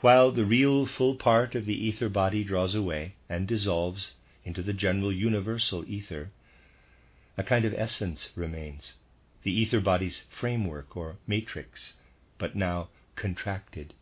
While 0.00 0.32
the 0.32 0.44
real 0.44 0.86
full 0.86 1.14
part 1.14 1.54
of 1.54 1.66
the 1.66 1.86
ether 1.86 2.08
body 2.08 2.42
draws 2.42 2.74
away 2.74 3.14
and 3.28 3.46
dissolves 3.46 4.14
into 4.44 4.62
the 4.62 4.72
general 4.72 5.12
universal 5.12 5.84
ether, 5.88 6.32
a 7.38 7.44
kind 7.44 7.64
of 7.64 7.74
essence 7.74 8.30
remains, 8.34 8.94
the 9.42 9.52
ether 9.52 9.80
body's 9.80 10.24
framework 10.30 10.96
or 10.96 11.16
matrix, 11.26 11.94
but 12.38 12.54
now 12.54 12.88
contracted. 13.16 13.94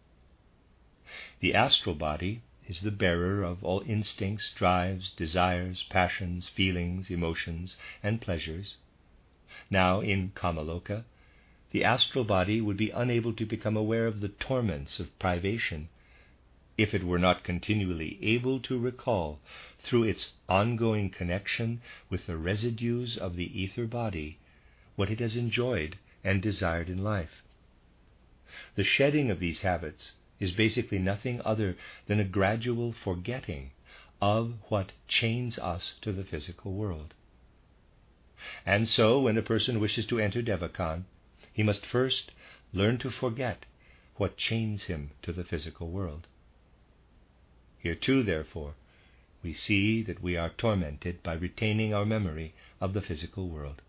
The 1.41 1.55
astral 1.55 1.95
body 1.95 2.43
is 2.69 2.83
the 2.83 2.91
bearer 2.91 3.43
of 3.43 3.65
all 3.65 3.83
instincts, 3.87 4.53
drives, 4.55 5.11
desires, 5.11 5.83
passions, 5.91 6.49
feelings, 6.49 7.11
emotions, 7.11 7.77
and 8.03 8.21
pleasures. 8.21 8.77
Now, 9.71 10.01
in 10.01 10.31
Kamaloka, 10.37 11.05
the 11.73 11.85
astral 11.85 12.25
body 12.25 12.61
would 12.61 12.77
be 12.77 12.91
unable 12.91 13.33
to 13.35 13.47
become 13.47 13.77
aware 13.77 14.07
of 14.07 14.21
the 14.21 14.29
torments 14.29 15.01
of 15.01 15.19
privation 15.19 15.89
if 16.77 16.95
it 16.95 17.05
were 17.05 17.19
not 17.19 17.45
continually 17.45 18.19
able 18.23 18.59
to 18.61 18.79
recall, 18.79 19.39
through 19.81 20.05
its 20.05 20.33
ongoing 20.49 21.11
connection 21.11 21.81
with 22.09 22.27
the 22.27 22.37
residues 22.37 23.17
of 23.19 23.37
the 23.37 23.61
ether 23.61 23.87
body, 23.87 24.39
what 25.01 25.09
it 25.09 25.19
has 25.19 25.35
enjoyed 25.35 25.97
and 26.23 26.43
desired 26.43 26.91
in 26.91 27.03
life. 27.03 27.43
The 28.75 28.85
shedding 28.85 29.31
of 29.31 29.41
these 29.41 29.63
habits 29.63 30.13
is 30.39 30.51
basically 30.51 30.99
nothing 30.99 31.41
other 31.43 31.79
than 32.07 32.21
a 32.21 32.25
gradual 32.25 32.93
forgetting 32.93 33.71
of 34.21 34.53
what 34.69 34.93
chains 35.09 35.59
us 35.59 35.95
to 36.03 36.13
the 36.13 36.23
physical 36.23 36.75
world. 36.75 37.15
And 38.67 38.87
so, 38.87 39.19
when 39.21 39.39
a 39.39 39.43
person 39.43 39.81
wishes 39.81 40.05
to 40.09 40.21
enter 40.21 40.43
Devachan, 40.43 41.07
he 41.51 41.63
must 41.63 41.87
first 41.87 42.33
learn 42.75 42.99
to 42.99 43.11
forget 43.11 43.65
what 44.17 44.37
chains 44.37 44.83
him 44.83 45.13
to 45.23 45.33
the 45.33 45.45
physical 45.45 45.89
world. 45.89 46.27
Here 47.79 47.95
too, 47.95 48.23
therefore, 48.23 48.75
we 49.43 49.55
see 49.55 50.03
that 50.03 50.23
we 50.23 50.37
are 50.37 50.51
tormented 50.51 51.23
by 51.23 51.33
retaining 51.33 51.95
our 51.95 52.05
memory 52.05 52.53
of 52.83 52.93
the 52.93 53.01
physical 53.01 53.49
world. 53.49 53.81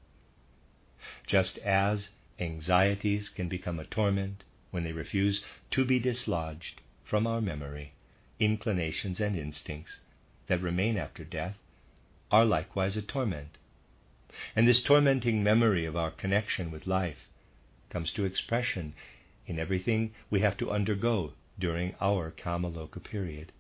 Just 1.26 1.58
as 1.60 2.10
anxieties 2.40 3.30
can 3.30 3.48
become 3.48 3.80
a 3.80 3.86
torment 3.86 4.44
when 4.70 4.84
they 4.84 4.92
refuse 4.92 5.44
to 5.72 5.84
be 5.84 5.98
dislodged 5.98 6.80
from 7.04 7.26
our 7.26 7.42
memory, 7.42 7.94
inclinations 8.40 9.20
and 9.20 9.36
instincts 9.36 10.02
that 10.46 10.62
remain 10.62 10.98
after 10.98 11.24
death 11.24 11.58
are 12.30 12.46
likewise 12.46 12.96
a 12.96 13.02
torment. 13.02 13.58
And 14.56 14.68
this 14.68 14.84
tormenting 14.84 15.44
memory 15.44 15.86
of 15.86 15.96
our 15.96 16.12
connection 16.12 16.70
with 16.70 16.86
life 16.86 17.28
comes 17.90 18.12
to 18.14 18.26
expression 18.26 18.94
in 19.48 19.58
everything 19.58 20.14
we 20.30 20.42
have 20.42 20.56
to 20.58 20.72
undergo 20.72 21.34
during 21.58 21.96
our 22.00 22.32
Kamaloka 22.32 23.04
period. 23.04 23.52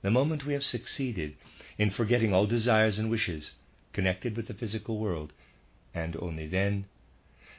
The 0.00 0.10
moment 0.10 0.44
we 0.44 0.54
have 0.54 0.64
succeeded 0.64 1.36
in 1.78 1.90
forgetting 1.90 2.32
all 2.34 2.46
desires 2.46 2.98
and 2.98 3.10
wishes 3.10 3.52
connected 3.92 4.36
with 4.36 4.48
the 4.48 4.54
physical 4.54 4.98
world, 4.98 5.32
and 5.94 6.16
only 6.16 6.46
then, 6.46 6.86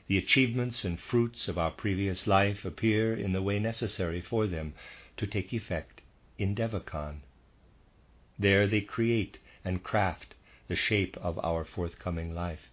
the 0.07 0.17
achievements 0.17 0.83
and 0.83 0.99
fruits 0.99 1.47
of 1.47 1.57
our 1.57 1.71
previous 1.71 2.27
life 2.27 2.65
appear 2.65 3.13
in 3.13 3.31
the 3.31 3.41
way 3.41 3.59
necessary 3.59 4.21
for 4.21 4.47
them 4.47 4.73
to 5.17 5.25
take 5.27 5.53
effect 5.53 6.01
in 6.37 6.55
Devachan. 6.55 7.21
There 8.37 8.67
they 8.67 8.81
create 8.81 9.39
and 9.63 9.83
craft 9.83 10.35
the 10.67 10.75
shape 10.75 11.15
of 11.17 11.39
our 11.43 11.63
forthcoming 11.63 12.33
life. 12.33 12.69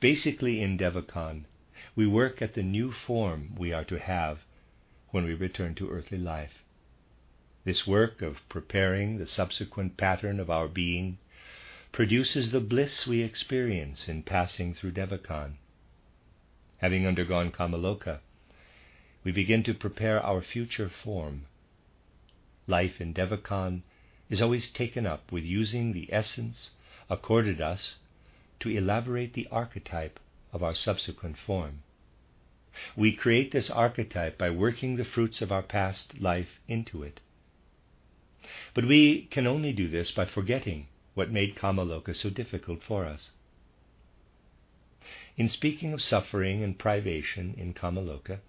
Basically, 0.00 0.60
in 0.60 0.76
Devachan, 0.76 1.44
we 1.94 2.06
work 2.06 2.40
at 2.40 2.54
the 2.54 2.62
new 2.62 2.90
form 2.90 3.54
we 3.56 3.72
are 3.72 3.84
to 3.84 3.98
have 3.98 4.44
when 5.10 5.24
we 5.24 5.34
return 5.34 5.74
to 5.76 5.90
earthly 5.90 6.18
life. 6.18 6.64
This 7.64 7.86
work 7.86 8.20
of 8.20 8.48
preparing 8.48 9.18
the 9.18 9.26
subsequent 9.26 9.96
pattern 9.96 10.40
of 10.40 10.50
our 10.50 10.68
being 10.68 11.18
produces 11.94 12.50
the 12.50 12.58
bliss 12.58 13.06
we 13.06 13.22
experience 13.22 14.08
in 14.08 14.20
passing 14.20 14.74
through 14.74 14.90
Devachan. 14.90 15.52
Having 16.78 17.06
undergone 17.06 17.52
Kamaloka, 17.52 18.18
we 19.22 19.30
begin 19.30 19.62
to 19.62 19.72
prepare 19.72 20.20
our 20.20 20.42
future 20.42 20.90
form. 21.04 21.46
Life 22.66 23.00
in 23.00 23.14
Devachan 23.14 23.82
is 24.28 24.42
always 24.42 24.70
taken 24.70 25.06
up 25.06 25.30
with 25.30 25.44
using 25.44 25.92
the 25.92 26.12
essence 26.12 26.70
accorded 27.08 27.60
us 27.60 27.98
to 28.58 28.70
elaborate 28.70 29.34
the 29.34 29.46
archetype 29.52 30.18
of 30.52 30.64
our 30.64 30.74
subsequent 30.74 31.36
form. 31.38 31.84
We 32.96 33.12
create 33.12 33.52
this 33.52 33.70
archetype 33.70 34.36
by 34.36 34.50
working 34.50 34.96
the 34.96 35.04
fruits 35.04 35.40
of 35.40 35.52
our 35.52 35.62
past 35.62 36.20
life 36.20 36.58
into 36.66 37.04
it. 37.04 37.20
But 38.74 38.84
we 38.84 39.28
can 39.30 39.46
only 39.46 39.72
do 39.72 39.86
this 39.86 40.10
by 40.10 40.24
forgetting 40.24 40.88
what 41.14 41.30
made 41.30 41.56
Kamaloka 41.56 42.14
so 42.14 42.30
difficult 42.30 42.82
for 42.82 43.04
us. 43.04 43.30
In 45.36 45.48
speaking 45.48 45.92
of 45.92 46.02
suffering 46.02 46.62
and 46.62 46.78
privation 46.78 47.54
in 47.56 47.74
Kamaloka, 47.74 48.40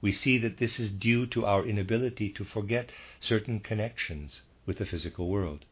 we 0.00 0.12
see 0.12 0.38
that 0.38 0.58
this 0.58 0.78
is 0.78 0.90
due 0.90 1.26
to 1.26 1.44
our 1.44 1.66
inability 1.66 2.28
to 2.30 2.44
forget 2.44 2.90
certain 3.20 3.60
connections 3.60 4.42
with 4.66 4.78
the 4.78 4.86
physical 4.86 5.28
world, 5.28 5.64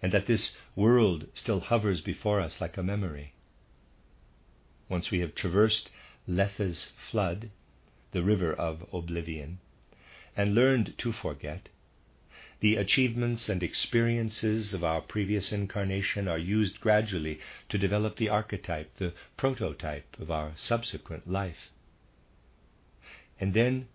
and 0.00 0.12
that 0.12 0.26
this 0.26 0.56
world 0.76 1.26
still 1.34 1.60
hovers 1.60 2.00
before 2.00 2.40
us 2.40 2.60
like 2.60 2.76
a 2.76 2.82
memory. 2.82 3.34
Once 4.88 5.10
we 5.10 5.20
have 5.20 5.34
traversed 5.34 5.90
Lethe's 6.26 6.92
flood, 7.10 7.50
the 8.12 8.22
river 8.22 8.52
of 8.52 8.86
oblivion, 8.92 9.58
and 10.36 10.54
learned 10.54 10.94
to 10.98 11.12
forget, 11.12 11.68
the 12.62 12.76
achievements 12.76 13.48
and 13.48 13.60
experiences 13.60 14.72
of 14.72 14.84
our 14.84 15.00
previous 15.00 15.50
incarnation 15.50 16.28
are 16.28 16.38
used 16.38 16.80
gradually 16.80 17.40
to 17.68 17.76
develop 17.76 18.16
the 18.16 18.28
archetype, 18.28 18.96
the 18.98 19.12
prototype 19.36 20.16
of 20.20 20.30
our 20.30 20.52
subsequent 20.54 21.28
life. 21.28 21.72
And 23.40 23.52
then 23.52 23.88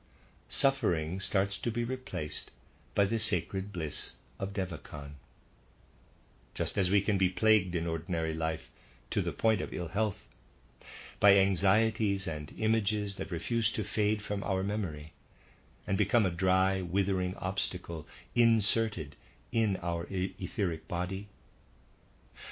suffering 0.50 1.22
starts 1.22 1.58
to 1.60 1.72
be 1.72 1.86
replaced 1.86 2.52
by 2.94 3.06
the 3.06 3.20
sacred 3.20 3.72
bliss 3.72 4.12
of 4.38 4.52
Devachan. 4.52 5.12
Just 6.54 6.78
as 6.78 6.90
we 6.90 7.00
can 7.00 7.18
be 7.18 7.30
plagued 7.30 7.74
in 7.74 7.88
ordinary 7.88 8.34
life 8.34 8.70
to 9.12 9.22
the 9.22 9.32
point 9.32 9.62
of 9.62 9.74
ill 9.74 9.88
health 9.88 10.26
by 11.22 11.38
anxieties 11.38 12.28
and 12.28 12.54
images 12.58 13.16
that 13.16 13.32
refuse 13.32 13.72
to 13.72 13.86
fade 13.86 14.22
from 14.22 14.44
our 14.44 14.62
memory, 14.62 15.14
and 15.88 15.98
become 15.98 16.26
a 16.26 16.30
dry, 16.30 16.82
withering 16.82 17.34
obstacle 17.38 18.06
inserted 18.36 19.16
in 19.52 19.78
our 19.78 20.06
etheric 20.12 20.88
body. 20.88 21.30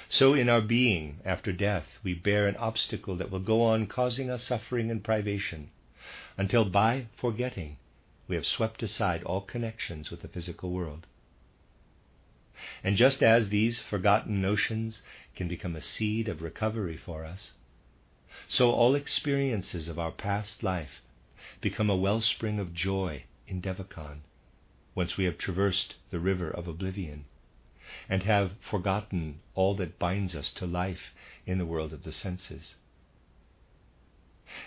So, 0.08 0.34
in 0.34 0.48
our 0.48 0.62
being 0.62 1.20
after 1.24 1.52
death, 1.52 2.00
we 2.02 2.14
bear 2.14 2.48
an 2.48 2.56
obstacle 2.56 3.14
that 3.16 3.30
will 3.30 3.38
go 3.38 3.62
on 3.62 3.86
causing 3.86 4.30
us 4.30 4.42
suffering 4.42 4.90
and 4.90 5.04
privation 5.04 5.70
until 6.36 6.64
by 6.64 7.06
forgetting 7.16 7.76
we 8.26 8.34
have 8.34 8.46
swept 8.46 8.82
aside 8.82 9.22
all 9.22 9.40
connections 9.40 10.10
with 10.10 10.22
the 10.22 10.28
physical 10.28 10.70
world. 10.70 11.06
And 12.82 12.96
just 12.96 13.22
as 13.22 13.50
these 13.50 13.78
forgotten 13.78 14.40
notions 14.40 15.02
can 15.34 15.46
become 15.46 15.76
a 15.76 15.80
seed 15.80 16.28
of 16.28 16.42
recovery 16.42 16.96
for 16.96 17.24
us, 17.24 17.52
so 18.48 18.70
all 18.70 18.94
experiences 18.94 19.88
of 19.88 19.98
our 19.98 20.10
past 20.10 20.62
life 20.62 21.02
become 21.60 21.90
a 21.90 21.96
wellspring 21.96 22.58
of 22.58 22.74
joy 22.74 23.24
in 23.46 23.60
Devachan, 23.60 24.22
once 24.94 25.16
we 25.16 25.24
have 25.24 25.38
traversed 25.38 25.94
the 26.10 26.18
river 26.18 26.50
of 26.50 26.66
oblivion 26.66 27.24
and 28.08 28.22
have 28.24 28.52
forgotten 28.60 29.40
all 29.54 29.74
that 29.76 29.98
binds 29.98 30.34
us 30.34 30.50
to 30.50 30.66
life 30.66 31.12
in 31.44 31.58
the 31.58 31.66
world 31.66 31.92
of 31.92 32.02
the 32.02 32.12
senses. 32.12 32.74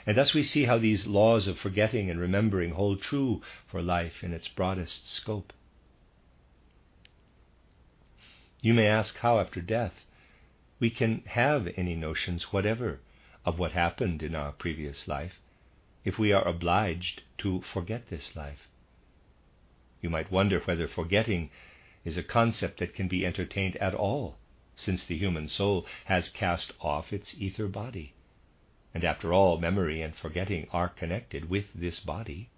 And 0.05 0.17
thus 0.17 0.33
we 0.33 0.43
see 0.43 0.65
how 0.65 0.77
these 0.77 1.07
laws 1.07 1.47
of 1.47 1.57
forgetting 1.57 2.09
and 2.09 2.19
remembering 2.19 2.71
hold 2.71 3.01
true 3.01 3.41
for 3.67 3.81
life 3.81 4.23
in 4.23 4.33
its 4.33 4.47
broadest 4.47 5.09
scope. 5.09 5.53
You 8.61 8.73
may 8.73 8.87
ask 8.87 9.17
how, 9.17 9.39
after 9.39 9.61
death, 9.61 9.93
we 10.79 10.89
can 10.89 11.23
have 11.27 11.67
any 11.75 11.95
notions 11.95 12.51
whatever 12.51 12.99
of 13.45 13.57
what 13.57 13.71
happened 13.71 14.21
in 14.21 14.35
our 14.35 14.51
previous 14.51 15.07
life 15.07 15.39
if 16.09 16.17
we 16.17 16.31
are 16.31 16.47
obliged 16.47 17.21
to 17.37 17.61
forget 17.71 18.07
this 18.09 18.35
life. 18.35 18.67
You 20.01 20.09
might 20.09 20.31
wonder 20.31 20.59
whether 20.59 20.87
forgetting 20.87 21.51
is 22.03 22.17
a 22.17 22.23
concept 22.23 22.79
that 22.79 22.95
can 22.95 23.07
be 23.07 23.23
entertained 23.23 23.75
at 23.75 23.93
all, 23.93 24.39
since 24.75 25.05
the 25.05 25.15
human 25.15 25.47
soul 25.47 25.85
has 26.05 26.27
cast 26.27 26.71
off 26.81 27.13
its 27.13 27.35
ether 27.37 27.67
body. 27.67 28.13
And 28.91 29.05
after 29.05 29.31
all, 29.31 29.59
memory 29.59 30.01
and 30.01 30.15
forgetting 30.15 30.67
are 30.71 30.89
connected 30.89 31.47
with 31.47 31.71
this 31.75 31.99
body. 31.99 32.49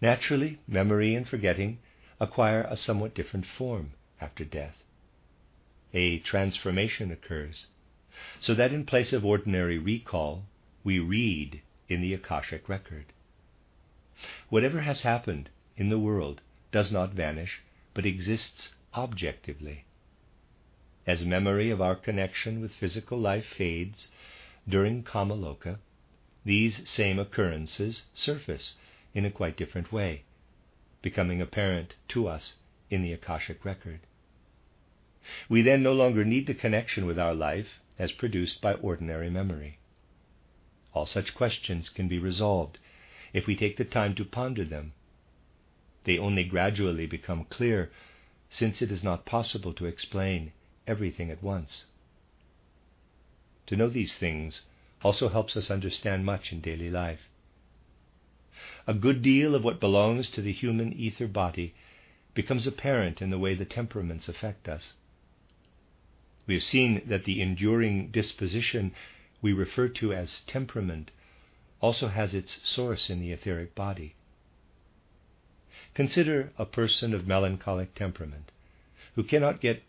Naturally, 0.00 0.60
memory 0.68 1.16
and 1.16 1.26
forgetting 1.26 1.80
acquire 2.20 2.68
a 2.70 2.76
somewhat 2.76 3.16
different 3.16 3.46
form 3.46 3.94
after 4.20 4.44
death. 4.44 4.84
A 5.92 6.20
transformation 6.20 7.10
occurs, 7.10 7.66
so 8.38 8.54
that 8.54 8.72
in 8.72 8.86
place 8.86 9.12
of 9.12 9.26
ordinary 9.26 9.78
recall, 9.78 10.44
we 10.84 11.00
read 11.00 11.62
in 11.90 12.00
the 12.00 12.14
Akashic 12.14 12.68
record. 12.68 13.06
Whatever 14.48 14.80
has 14.82 15.00
happened 15.00 15.50
in 15.76 15.88
the 15.88 15.98
world 15.98 16.40
does 16.70 16.92
not 16.92 17.12
vanish, 17.12 17.60
but 17.92 18.06
exists 18.06 18.72
objectively. 18.94 19.84
As 21.06 21.24
memory 21.24 21.68
of 21.70 21.80
our 21.80 21.96
connection 21.96 22.60
with 22.60 22.72
physical 22.72 23.18
life 23.18 23.44
fades 23.44 24.08
during 24.68 25.02
Kamaloka, 25.02 25.80
these 26.44 26.88
same 26.88 27.18
occurrences 27.18 28.04
surface 28.14 28.76
in 29.12 29.24
a 29.24 29.30
quite 29.30 29.56
different 29.56 29.92
way, 29.92 30.22
becoming 31.02 31.40
apparent 31.42 31.96
to 32.08 32.28
us 32.28 32.54
in 32.88 33.02
the 33.02 33.12
Akashic 33.12 33.64
record. 33.64 34.00
We 35.48 35.62
then 35.62 35.82
no 35.82 35.92
longer 35.92 36.24
need 36.24 36.46
the 36.46 36.54
connection 36.54 37.04
with 37.04 37.18
our 37.18 37.34
life 37.34 37.80
as 37.98 38.12
produced 38.12 38.60
by 38.60 38.74
ordinary 38.74 39.28
memory. 39.28 39.79
All 40.92 41.06
such 41.06 41.34
questions 41.34 41.88
can 41.88 42.08
be 42.08 42.18
resolved 42.18 42.78
if 43.32 43.46
we 43.46 43.54
take 43.54 43.76
the 43.76 43.84
time 43.84 44.14
to 44.16 44.24
ponder 44.24 44.64
them. 44.64 44.92
They 46.04 46.18
only 46.18 46.44
gradually 46.44 47.06
become 47.06 47.44
clear, 47.44 47.90
since 48.48 48.82
it 48.82 48.90
is 48.90 49.04
not 49.04 49.26
possible 49.26 49.72
to 49.74 49.86
explain 49.86 50.52
everything 50.86 51.30
at 51.30 51.42
once. 51.42 51.84
To 53.66 53.76
know 53.76 53.88
these 53.88 54.14
things 54.14 54.62
also 55.02 55.28
helps 55.28 55.56
us 55.56 55.70
understand 55.70 56.26
much 56.26 56.52
in 56.52 56.60
daily 56.60 56.90
life. 56.90 57.28
A 58.86 58.94
good 58.94 59.22
deal 59.22 59.54
of 59.54 59.62
what 59.62 59.80
belongs 59.80 60.28
to 60.30 60.42
the 60.42 60.52
human 60.52 60.92
ether 60.92 61.28
body 61.28 61.74
becomes 62.34 62.66
apparent 62.66 63.22
in 63.22 63.30
the 63.30 63.38
way 63.38 63.54
the 63.54 63.64
temperaments 63.64 64.28
affect 64.28 64.68
us. 64.68 64.94
We 66.46 66.54
have 66.54 66.64
seen 66.64 67.02
that 67.06 67.24
the 67.24 67.40
enduring 67.40 68.10
disposition 68.10 68.92
we 69.42 69.52
refer 69.52 69.88
to 69.88 70.12
as 70.12 70.40
temperament 70.46 71.10
also 71.80 72.08
has 72.08 72.34
its 72.34 72.60
source 72.68 73.08
in 73.08 73.20
the 73.20 73.32
etheric 73.32 73.74
body. 73.74 74.14
Consider 75.94 76.52
a 76.58 76.66
person 76.66 77.14
of 77.14 77.26
melancholic 77.26 77.94
temperament 77.94 78.52
who 79.14 79.24
cannot 79.24 79.60
get 79.60 79.82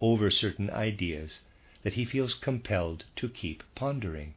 over 0.00 0.30
certain 0.30 0.70
ideas 0.70 1.40
that 1.82 1.94
he 1.94 2.04
feels 2.04 2.34
compelled 2.34 3.04
to 3.14 3.28
keep 3.28 3.62
pondering. 3.74 4.34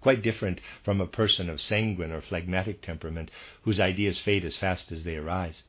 Quite 0.00 0.22
different 0.22 0.60
from 0.84 1.00
a 1.00 1.06
person 1.06 1.50
of 1.50 1.60
sanguine 1.60 2.12
or 2.12 2.20
phlegmatic 2.20 2.80
temperament 2.80 3.30
whose 3.62 3.80
ideas 3.80 4.20
fade 4.20 4.44
as 4.44 4.56
fast 4.56 4.92
as 4.92 5.02
they 5.02 5.16
arise. 5.16 5.64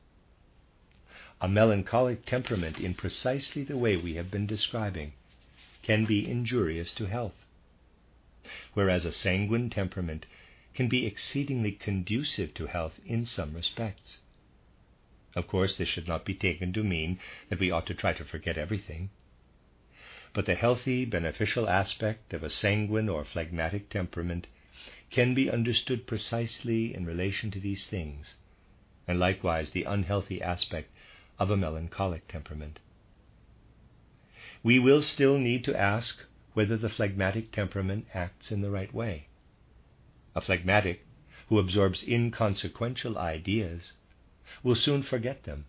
A 1.40 1.48
melancholic 1.48 2.24
temperament, 2.24 2.78
in 2.78 2.94
precisely 2.94 3.64
the 3.64 3.76
way 3.76 3.96
we 3.96 4.14
have 4.14 4.30
been 4.30 4.46
describing, 4.46 5.12
can 5.82 6.04
be 6.04 6.28
injurious 6.28 6.94
to 6.94 7.06
health 7.06 7.34
whereas 8.74 9.04
a 9.04 9.12
sanguine 9.12 9.70
temperament 9.70 10.26
can 10.74 10.88
be 10.88 11.06
exceedingly 11.06 11.72
conducive 11.72 12.54
to 12.54 12.66
health 12.66 13.00
in 13.04 13.26
some 13.26 13.54
respects. 13.54 14.18
Of 15.34 15.46
course, 15.46 15.76
this 15.76 15.88
should 15.88 16.08
not 16.08 16.24
be 16.24 16.34
taken 16.34 16.72
to 16.72 16.82
mean 16.82 17.18
that 17.48 17.60
we 17.60 17.70
ought 17.70 17.86
to 17.86 17.94
try 17.94 18.12
to 18.12 18.24
forget 18.24 18.56
everything. 18.56 19.10
But 20.32 20.46
the 20.46 20.54
healthy, 20.54 21.04
beneficial 21.04 21.68
aspect 21.68 22.32
of 22.32 22.42
a 22.42 22.50
sanguine 22.50 23.08
or 23.08 23.24
phlegmatic 23.24 23.88
temperament 23.88 24.46
can 25.10 25.34
be 25.34 25.50
understood 25.50 26.06
precisely 26.06 26.94
in 26.94 27.06
relation 27.06 27.50
to 27.50 27.60
these 27.60 27.86
things, 27.86 28.34
and 29.06 29.18
likewise 29.18 29.70
the 29.70 29.84
unhealthy 29.84 30.40
aspect 30.42 30.90
of 31.38 31.50
a 31.50 31.56
melancholic 31.56 32.28
temperament. 32.28 32.78
We 34.62 34.78
will 34.78 35.02
still 35.02 35.38
need 35.38 35.64
to 35.64 35.78
ask 35.78 36.24
whether 36.58 36.76
the 36.76 36.88
phlegmatic 36.88 37.52
temperament 37.52 38.04
acts 38.12 38.50
in 38.50 38.62
the 38.62 38.70
right 38.70 38.92
way. 38.92 39.28
A 40.34 40.40
phlegmatic 40.40 41.06
who 41.48 41.60
absorbs 41.60 42.02
inconsequential 42.02 43.16
ideas 43.16 43.92
will 44.64 44.74
soon 44.74 45.04
forget 45.04 45.44
them, 45.44 45.66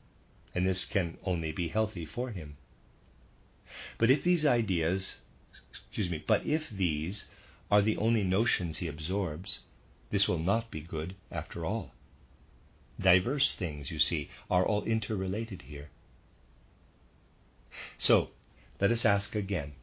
and 0.56 0.65
this 0.65 0.86
can 0.86 1.15
only 1.23 1.52
be 1.52 1.67
healthy 1.67 2.08
for 2.08 2.32
him. 2.32 2.58
But 3.99 4.10
if 4.10 4.23
these 4.23 4.47
ideas, 4.47 5.21
excuse 5.69 6.10
me, 6.10 6.23
but 6.25 6.43
if 6.43 6.71
these 6.71 7.30
are 7.69 7.84
the 7.84 7.97
only 7.97 8.23
notions 8.23 8.80
he 8.80 8.88
absorbs, 8.88 9.60
this 10.10 10.28
will 10.28 10.39
not 10.39 10.71
be 10.71 10.82
good 10.82 11.15
after 11.32 11.67
all. 11.67 11.91
Diverse 12.99 13.54
things, 13.54 13.91
you 13.91 13.99
see, 13.99 14.32
are 14.49 14.65
all 14.65 14.84
interrelated 14.86 15.62
here. 15.62 15.91
So, 17.99 18.32
let 18.82 18.89
us 18.89 19.06
ask 19.06 19.36
again 19.36 19.73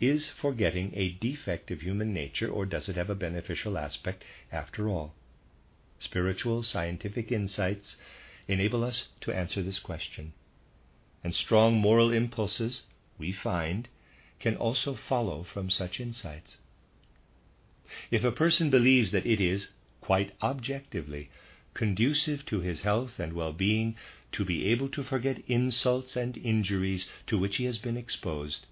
is 0.00 0.28
forgetting 0.28 0.92
a 0.94 1.10
defect 1.10 1.70
of 1.70 1.80
human 1.80 2.12
nature, 2.12 2.48
or 2.48 2.66
does 2.66 2.88
it 2.88 2.96
have 2.96 3.08
a 3.08 3.14
beneficial 3.14 3.78
aspect 3.78 4.24
after 4.52 4.88
all? 4.88 5.14
Spiritual, 5.98 6.62
scientific 6.62 7.32
insights 7.32 7.96
enable 8.48 8.84
us 8.84 9.08
to 9.20 9.32
answer 9.32 9.62
this 9.62 9.78
question. 9.78 10.32
And 11.24 11.34
strong 11.34 11.76
moral 11.76 12.12
impulses, 12.12 12.82
we 13.18 13.32
find, 13.32 13.88
can 14.38 14.56
also 14.56 14.94
follow 14.94 15.42
from 15.42 15.70
such 15.70 15.98
insights. 15.98 16.58
If 18.10 18.24
a 18.24 18.32
person 18.32 18.68
believes 18.68 19.12
that 19.12 19.26
it 19.26 19.40
is, 19.40 19.70
quite 20.00 20.32
objectively, 20.42 21.30
conducive 21.72 22.44
to 22.46 22.60
his 22.60 22.82
health 22.82 23.18
and 23.18 23.32
well 23.32 23.52
being 23.52 23.96
to 24.32 24.44
be 24.44 24.66
able 24.66 24.88
to 24.90 25.02
forget 25.02 25.42
insults 25.46 26.16
and 26.16 26.36
injuries 26.36 27.08
to 27.26 27.38
which 27.38 27.56
he 27.56 27.64
has 27.64 27.78
been 27.78 27.96
exposed, 27.96 28.66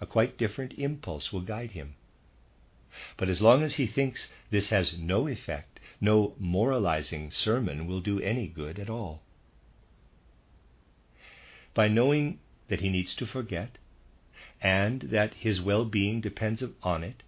a 0.00 0.06
quite 0.06 0.38
different 0.38 0.72
impulse 0.74 1.32
will 1.32 1.42
guide 1.42 1.72
him. 1.72 1.94
But 3.16 3.28
as 3.28 3.40
long 3.40 3.62
as 3.62 3.74
he 3.74 3.86
thinks 3.86 4.30
this 4.50 4.70
has 4.70 4.98
no 4.98 5.28
effect, 5.28 5.78
no 6.00 6.34
moralizing 6.38 7.30
sermon 7.30 7.86
will 7.86 8.00
do 8.00 8.18
any 8.20 8.48
good 8.48 8.78
at 8.78 8.90
all. 8.90 9.22
By 11.74 11.88
knowing 11.88 12.40
that 12.68 12.80
he 12.80 12.88
needs 12.88 13.14
to 13.16 13.26
forget, 13.26 13.78
and 14.60 15.02
that 15.02 15.34
his 15.34 15.60
well 15.60 15.84
being 15.84 16.20
depends 16.20 16.62
on 16.82 17.04
it, 17.04 17.22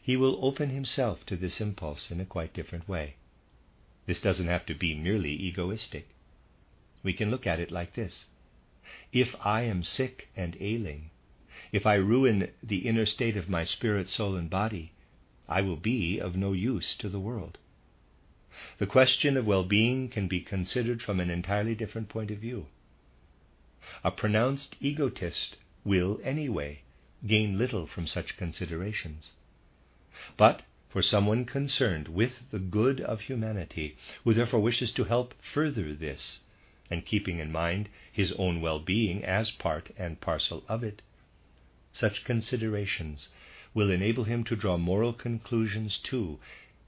he 0.00 0.16
will 0.16 0.38
open 0.44 0.70
himself 0.70 1.26
to 1.26 1.36
this 1.36 1.60
impulse 1.60 2.10
in 2.10 2.20
a 2.20 2.24
quite 2.24 2.54
different 2.54 2.88
way. 2.88 3.16
This 4.06 4.20
doesn't 4.20 4.46
have 4.46 4.64
to 4.66 4.74
be 4.74 4.94
merely 4.94 5.32
egoistic. 5.32 6.08
We 7.02 7.12
can 7.12 7.30
look 7.30 7.46
at 7.46 7.60
it 7.60 7.70
like 7.70 7.94
this 7.94 8.26
If 9.12 9.34
I 9.44 9.62
am 9.62 9.82
sick 9.82 10.28
and 10.36 10.56
ailing, 10.60 11.10
if 11.72 11.84
I 11.84 11.94
ruin 11.94 12.50
the 12.62 12.88
inner 12.88 13.04
state 13.04 13.36
of 13.36 13.48
my 13.48 13.64
spirit, 13.64 14.08
soul, 14.08 14.36
and 14.36 14.48
body, 14.48 14.92
I 15.48 15.60
will 15.60 15.76
be 15.76 16.18
of 16.18 16.36
no 16.36 16.52
use 16.52 16.96
to 16.96 17.08
the 17.08 17.20
world. 17.20 17.58
The 18.78 18.86
question 18.86 19.36
of 19.36 19.46
well 19.46 19.64
being 19.64 20.08
can 20.08 20.28
be 20.28 20.40
considered 20.40 21.02
from 21.02 21.20
an 21.20 21.30
entirely 21.30 21.74
different 21.74 22.08
point 22.08 22.30
of 22.30 22.38
view. 22.38 22.66
A 24.02 24.10
pronounced 24.10 24.76
egotist 24.80 25.56
will, 25.84 26.20
anyway, 26.22 26.82
gain 27.26 27.58
little 27.58 27.86
from 27.86 28.06
such 28.06 28.36
considerations. 28.36 29.32
But 30.36 30.62
for 30.88 31.02
someone 31.02 31.44
concerned 31.44 32.08
with 32.08 32.50
the 32.50 32.58
good 32.58 33.00
of 33.00 33.20
humanity, 33.22 33.96
who 34.24 34.34
therefore 34.34 34.60
wishes 34.60 34.90
to 34.92 35.04
help 35.04 35.34
further 35.42 35.94
this, 35.94 36.40
and 36.90 37.04
keeping 37.04 37.38
in 37.38 37.52
mind 37.52 37.88
his 38.10 38.32
own 38.32 38.60
well 38.60 38.78
being 38.78 39.24
as 39.24 39.50
part 39.50 39.90
and 39.98 40.20
parcel 40.20 40.64
of 40.68 40.82
it, 40.82 41.02
such 41.92 42.24
considerations 42.24 43.28
will 43.74 43.90
enable 43.90 44.24
him 44.24 44.44
to 44.44 44.56
draw 44.56 44.76
moral 44.76 45.12
conclusions 45.12 45.98
too, 45.98 46.38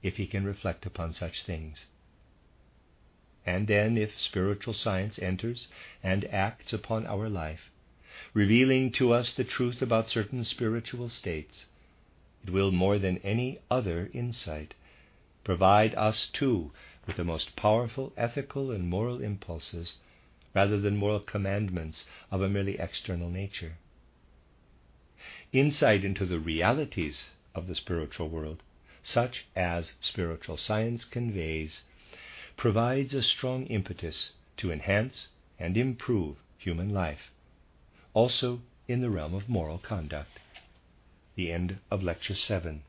if 0.03 0.17
he 0.17 0.27
can 0.27 0.43
reflect 0.43 0.85
upon 0.85 1.13
such 1.13 1.43
things. 1.43 1.85
And 3.45 3.67
then, 3.67 3.97
if 3.97 4.19
spiritual 4.19 4.73
science 4.73 5.17
enters 5.17 5.67
and 6.03 6.25
acts 6.25 6.73
upon 6.73 7.07
our 7.07 7.29
life, 7.29 7.71
revealing 8.33 8.91
to 8.91 9.13
us 9.13 9.33
the 9.33 9.43
truth 9.43 9.81
about 9.81 10.09
certain 10.09 10.43
spiritual 10.43 11.09
states, 11.09 11.65
it 12.43 12.51
will, 12.51 12.71
more 12.71 12.99
than 12.99 13.17
any 13.19 13.59
other 13.69 14.09
insight, 14.13 14.73
provide 15.43 15.95
us 15.95 16.27
too 16.27 16.71
with 17.07 17.15
the 17.15 17.23
most 17.23 17.55
powerful 17.55 18.13
ethical 18.15 18.69
and 18.71 18.89
moral 18.89 19.21
impulses 19.21 19.97
rather 20.53 20.79
than 20.79 20.95
moral 20.95 21.19
commandments 21.19 22.05
of 22.29 22.41
a 22.41 22.49
merely 22.49 22.77
external 22.77 23.29
nature. 23.29 23.77
Insight 25.53 26.05
into 26.05 26.25
the 26.25 26.39
realities 26.39 27.31
of 27.53 27.67
the 27.67 27.75
spiritual 27.75 28.29
world, 28.29 28.63
such 29.03 29.45
as 29.53 29.93
spiritual 29.99 30.55
science 30.55 31.03
conveys, 31.03 31.81
provides 32.55 33.13
a 33.13 33.21
strong 33.21 33.65
impetus 33.65 34.31
to 34.55 34.71
enhance 34.71 35.27
and 35.59 35.75
improve 35.75 36.37
human 36.57 36.93
life, 36.93 37.31
also 38.13 38.61
in 38.87 39.01
the 39.01 39.09
realm 39.09 39.33
of 39.33 39.49
moral 39.49 39.77
conduct. 39.77 40.39
The 41.35 41.51
end 41.51 41.79
of 41.89 42.01
Lecture 42.01 42.35
7. 42.35 42.83